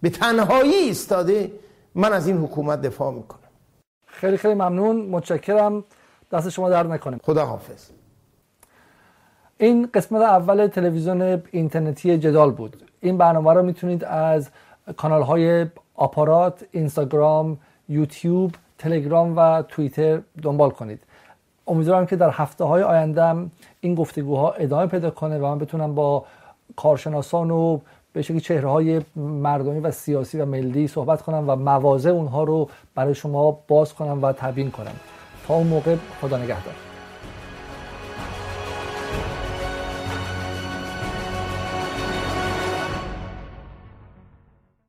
به 0.02 0.10
تنهایی 0.10 0.74
ایستاده 0.74 1.52
من 1.96 2.14
از 2.14 2.28
این 2.28 2.38
حکومت 2.38 2.82
دفاع 2.82 3.14
می‌کنم. 3.14 3.40
خیلی 4.06 4.38
خیلی 4.38 4.54
ممنون. 4.54 4.96
متشکرم. 4.96 5.84
دست 6.32 6.50
شما 6.50 6.70
در 6.70 6.84
نکنه. 6.84 7.20
خدا 7.24 7.46
حافظ 7.46 7.90
این 9.60 9.90
قسمت 9.94 10.22
اول 10.22 10.68
تلویزیون 10.68 11.44
اینترنتی 11.52 12.18
جدال 12.18 12.52
بود. 12.52 12.84
این 13.02 13.18
برنامه 13.18 13.54
رو 13.54 13.64
می‌تونید 13.64 14.04
از 14.04 14.50
کانال 14.98 15.22
های 15.22 15.66
آپارات 15.96 16.66
اینستاگرام 16.72 17.58
یوتیوب 17.90 18.52
تلگرام 18.78 19.38
و 19.38 19.62
توییتر 19.62 20.22
دنبال 20.42 20.70
کنید. 20.70 21.00
امیدوارم 21.68 22.06
که 22.06 22.16
در 22.16 22.30
هفته 22.30 22.64
های 22.64 22.84
آینده 22.84 23.50
این 23.82 23.96
گفتگوها 23.96 24.52
ادامه 24.52 24.86
پیدا 24.86 25.10
کنه 25.10 25.38
و 25.38 25.46
من 25.46 25.60
بتونم 25.60 25.96
با 25.96 26.26
کارشناسان 26.76 27.52
و 27.52 27.80
به 28.14 28.22
شکلی 28.22 28.40
چهره 28.40 28.70
های 28.70 29.02
مردمی 29.16 29.80
و 29.80 29.92
سیاسی 29.92 30.38
و 30.38 30.46
ملی 30.46 30.88
صحبت 30.88 31.22
کنم 31.22 31.50
و 31.50 31.56
مواضع 31.56 32.10
اونها 32.10 32.44
رو 32.44 32.70
برای 32.96 33.16
شما 33.16 33.60
باز 33.68 33.94
کنم 33.94 34.24
و 34.24 34.32
تبیین 34.32 34.72
کنم. 34.72 34.96
تا 35.48 35.56
اون 35.56 35.68
موقع 35.68 35.96
خدا 36.22 36.38
نگهدار. 36.38 36.87